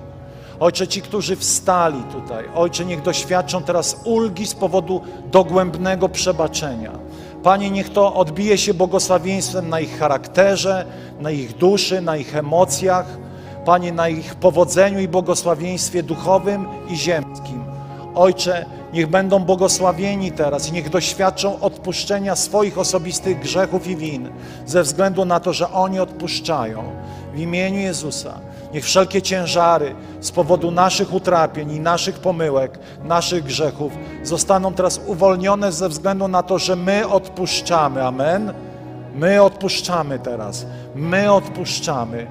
Ojcze, 0.59 0.87
ci, 0.87 1.01
którzy 1.01 1.35
wstali 1.35 2.03
tutaj, 2.11 2.45
Ojcze, 2.55 2.85
niech 2.85 3.01
doświadczą 3.01 3.63
teraz 3.63 4.01
ulgi 4.03 4.47
z 4.47 4.53
powodu 4.53 5.01
dogłębnego 5.31 6.09
przebaczenia. 6.09 6.91
Panie, 7.43 7.71
niech 7.71 7.89
to 7.89 8.13
odbije 8.13 8.57
się 8.57 8.73
błogosławieństwem 8.73 9.69
na 9.69 9.79
ich 9.79 9.99
charakterze, 9.99 10.85
na 11.19 11.31
ich 11.31 11.57
duszy, 11.57 12.01
na 12.01 12.17
ich 12.17 12.35
emocjach. 12.35 13.05
Panie, 13.65 13.91
na 13.91 14.09
ich 14.09 14.35
powodzeniu 14.35 14.99
i 14.99 15.07
błogosławieństwie 15.07 16.03
duchowym 16.03 16.67
i 16.89 16.95
ziemskim. 16.95 17.62
Ojcze, 18.15 18.65
niech 18.93 19.07
będą 19.07 19.39
błogosławieni 19.39 20.31
teraz 20.31 20.69
i 20.69 20.71
niech 20.71 20.89
doświadczą 20.89 21.59
odpuszczenia 21.59 22.35
swoich 22.35 22.77
osobistych 22.77 23.39
grzechów 23.39 23.87
i 23.87 23.95
win, 23.95 24.29
ze 24.65 24.83
względu 24.83 25.25
na 25.25 25.39
to, 25.39 25.53
że 25.53 25.71
oni 25.71 25.99
odpuszczają. 25.99 26.83
W 27.33 27.39
imieniu 27.39 27.79
Jezusa. 27.79 28.39
Niech 28.73 28.85
wszelkie 28.85 29.21
ciężary 29.21 29.95
z 30.19 30.31
powodu 30.31 30.71
naszych 30.71 31.13
utrapień 31.13 31.71
i 31.71 31.79
naszych 31.79 32.19
pomyłek, 32.19 32.79
naszych 33.03 33.43
grzechów 33.43 33.93
zostaną 34.23 34.73
teraz 34.73 35.01
uwolnione 35.05 35.71
ze 35.71 35.89
względu 35.89 36.27
na 36.27 36.43
to, 36.43 36.59
że 36.59 36.75
my 36.75 37.07
odpuszczamy. 37.07 38.03
Amen. 38.03 38.53
My 39.15 39.41
odpuszczamy 39.41 40.19
teraz. 40.19 40.65
My 40.95 41.33
odpuszczamy 41.33 42.27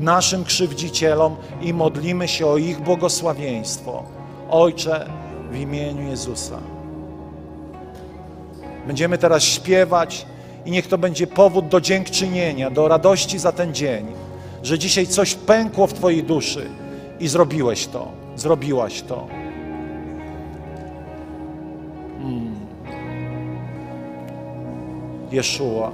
naszym 0.00 0.44
krzywdzicielom 0.44 1.36
i 1.60 1.74
modlimy 1.74 2.28
się 2.28 2.46
o 2.46 2.56
ich 2.56 2.80
błogosławieństwo. 2.80 4.17
Ojcze, 4.50 5.06
w 5.50 5.56
imieniu 5.56 6.08
Jezusa. 6.08 6.58
Będziemy 8.86 9.18
teraz 9.18 9.42
śpiewać 9.42 10.26
i 10.66 10.70
niech 10.70 10.86
to 10.86 10.98
będzie 10.98 11.26
powód 11.26 11.68
do 11.68 11.80
dziękczynienia, 11.80 12.70
do 12.70 12.88
radości 12.88 13.38
za 13.38 13.52
ten 13.52 13.74
dzień, 13.74 14.06
że 14.62 14.78
dzisiaj 14.78 15.06
coś 15.06 15.34
pękło 15.34 15.86
w 15.86 15.92
Twojej 15.92 16.24
duszy 16.24 16.66
i 17.20 17.28
zrobiłeś 17.28 17.86
to, 17.86 18.08
zrobiłaś 18.36 19.02
to. 19.02 19.26
Mm. 22.20 22.54
Jeszua, 25.32 25.92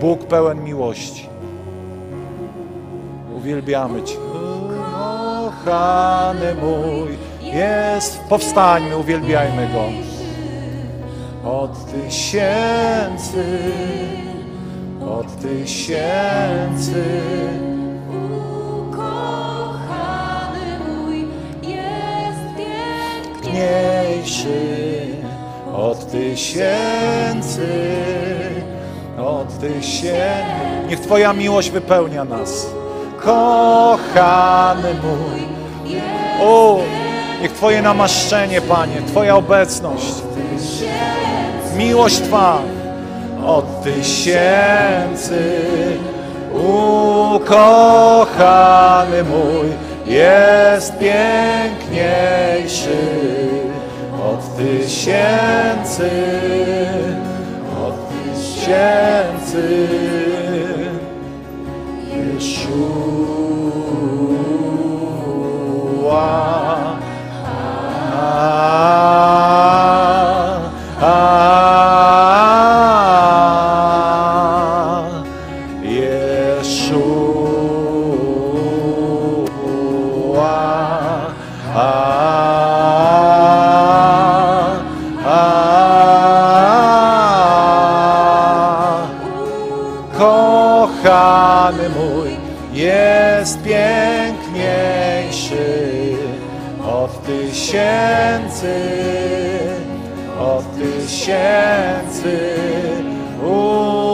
Bóg 0.00 0.24
pełen 0.24 0.64
miłości. 0.64 1.28
Uwielbiamy 3.36 4.02
Cię. 4.02 4.41
Kochany 5.64 6.54
mój 6.54 7.18
jest. 7.42 8.20
Powstańmy, 8.28 8.96
uwielbiajmy 8.96 9.68
Go. 9.68 9.84
Od 11.50 11.86
tysięcy, 11.86 13.44
od 15.00 15.40
tysięcy. 15.40 17.04
Ukochany 18.88 20.78
mój 20.88 21.26
jest 21.62 22.56
pięknie. 22.56 23.52
Mniejszy 23.52 24.92
od 25.74 26.10
tysięcy, 26.10 27.68
od 29.18 29.58
tysięcy. 29.58 30.86
Niech 30.88 31.00
Twoja 31.00 31.32
miłość 31.32 31.70
wypełnia 31.70 32.24
nas. 32.24 32.66
Kochany 33.20 34.94
mój. 34.94 35.51
O, 36.40 36.80
niech 37.42 37.52
Twoje 37.52 37.82
namaszczenie, 37.82 38.60
Panie, 38.60 39.02
Twoja 39.06 39.36
obecność, 39.36 40.14
miłość 41.76 42.20
Twa 42.20 42.58
od 43.46 43.82
tysięcy. 43.82 45.60
Ukochany 47.34 47.64
mój 49.24 49.68
jest 50.06 50.92
piękniejszy 50.98 52.98
od 54.30 54.56
tysięcy, 54.56 56.10
od 57.86 57.94
tysięcy. 58.08 60.11
Jeszua. 66.12 67.00
A, 68.20 68.64
a, 71.00 71.41
tysięcy, 97.72 98.76
od 100.40 100.64
tysięcy. 100.76 102.38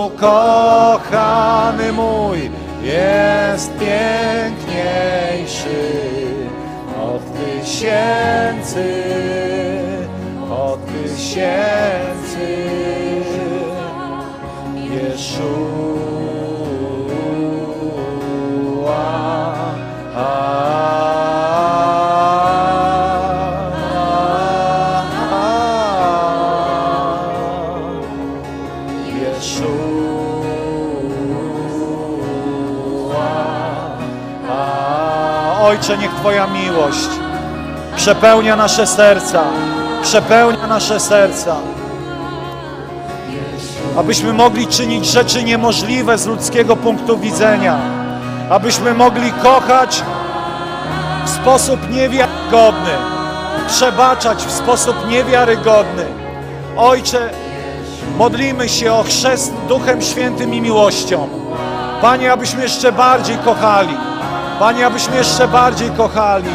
Ukochany 0.07 1.93
mój 1.93 2.51
jest 2.83 3.73
piękniejszy 3.79 4.89
od 7.03 7.23
tysięcy, 7.33 9.08
Twoja 36.29 36.47
miłość 36.47 37.09
przepełnia 37.97 38.57
nasze 38.57 38.87
serca, 38.87 39.43
przepełnia 40.03 40.67
nasze 40.67 41.01
serca 41.01 41.57
abyśmy 43.99 44.33
mogli 44.33 44.67
czynić 44.67 45.07
rzeczy 45.07 45.45
niemożliwe 45.45 46.19
z 46.19 46.27
ludzkiego 46.27 46.77
punktu 46.77 47.19
widzenia, 47.19 47.79
abyśmy 48.51 48.95
mogli 48.95 49.33
kochać 49.33 50.03
w 51.25 51.31
sposób 51.31 51.91
niewiarygodny, 51.91 52.93
przebaczać 53.69 54.39
w 54.39 54.53
sposób 54.53 55.09
niewiarygodny. 55.09 56.05
Ojcze, 56.77 57.31
modlimy 58.17 58.69
się 58.69 58.93
o 58.93 59.03
chrzest 59.03 59.53
Duchem 59.69 60.03
Świętym 60.03 60.55
i 60.55 60.61
miłością. 60.61 61.29
Panie, 62.03 62.33
abyśmy 62.33 62.63
jeszcze 62.63 62.93
bardziej 62.93 63.39
kochali. 63.39 64.08
Panie, 64.59 64.87
abyśmy 64.87 65.17
jeszcze 65.17 65.49
bardziej 65.49 65.91
kochali. 65.91 66.51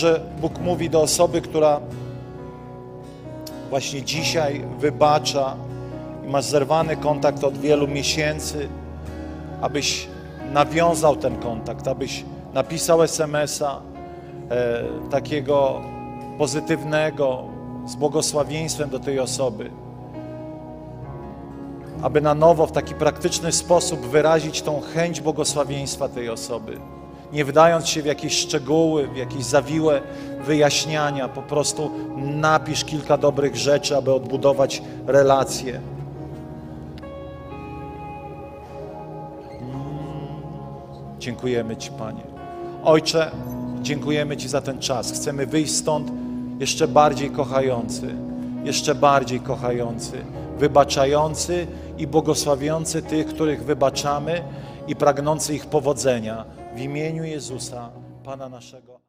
Że 0.00 0.20
Bóg 0.40 0.58
mówi 0.58 0.90
do 0.90 1.02
osoby, 1.02 1.40
która 1.40 1.80
właśnie 3.70 4.02
dzisiaj 4.02 4.64
wybacza 4.78 5.56
i 6.26 6.28
masz 6.28 6.44
zerwany 6.44 6.96
kontakt 6.96 7.44
od 7.44 7.58
wielu 7.58 7.88
miesięcy, 7.88 8.68
abyś 9.60 10.08
nawiązał 10.52 11.16
ten 11.16 11.36
kontakt, 11.36 11.88
abyś 11.88 12.24
napisał 12.54 13.02
SMS-a 13.02 13.80
e, 14.50 14.82
takiego 15.10 15.80
pozytywnego, 16.38 17.44
z 17.86 17.96
błogosławieństwem 17.96 18.90
do 18.90 18.98
tej 18.98 19.20
osoby, 19.20 19.70
aby 22.02 22.20
na 22.20 22.34
nowo 22.34 22.66
w 22.66 22.72
taki 22.72 22.94
praktyczny 22.94 23.52
sposób 23.52 24.00
wyrazić 24.00 24.62
tą 24.62 24.80
chęć 24.80 25.20
błogosławieństwa 25.20 26.08
tej 26.08 26.28
osoby. 26.28 26.80
Nie 27.32 27.44
wdając 27.44 27.88
się 27.88 28.02
w 28.02 28.06
jakieś 28.06 28.38
szczegóły, 28.38 29.08
w 29.08 29.16
jakieś 29.16 29.44
zawiłe 29.44 30.00
wyjaśniania, 30.44 31.28
po 31.28 31.42
prostu 31.42 31.90
napisz 32.16 32.84
kilka 32.84 33.16
dobrych 33.16 33.56
rzeczy, 33.56 33.96
aby 33.96 34.14
odbudować 34.14 34.82
relacje. 35.06 35.80
Dziękujemy 41.18 41.76
Ci, 41.76 41.90
Panie. 41.90 42.22
Ojcze, 42.84 43.30
dziękujemy 43.82 44.36
Ci 44.36 44.48
za 44.48 44.60
ten 44.60 44.78
czas. 44.78 45.12
Chcemy 45.12 45.46
wyjść 45.46 45.74
stąd 45.74 46.12
jeszcze 46.60 46.88
bardziej 46.88 47.30
kochający, 47.30 48.14
jeszcze 48.64 48.94
bardziej 48.94 49.40
kochający, 49.40 50.12
wybaczający 50.58 51.66
i 51.98 52.06
błogosławiący 52.06 53.02
tych, 53.02 53.26
których 53.26 53.64
wybaczamy 53.64 54.42
i 54.86 54.96
pragnący 54.96 55.54
ich 55.54 55.66
powodzenia. 55.66 56.44
W 56.74 56.80
imieniu 56.80 57.24
Jezusa, 57.24 57.90
Pana 58.24 58.48
naszego. 58.48 58.98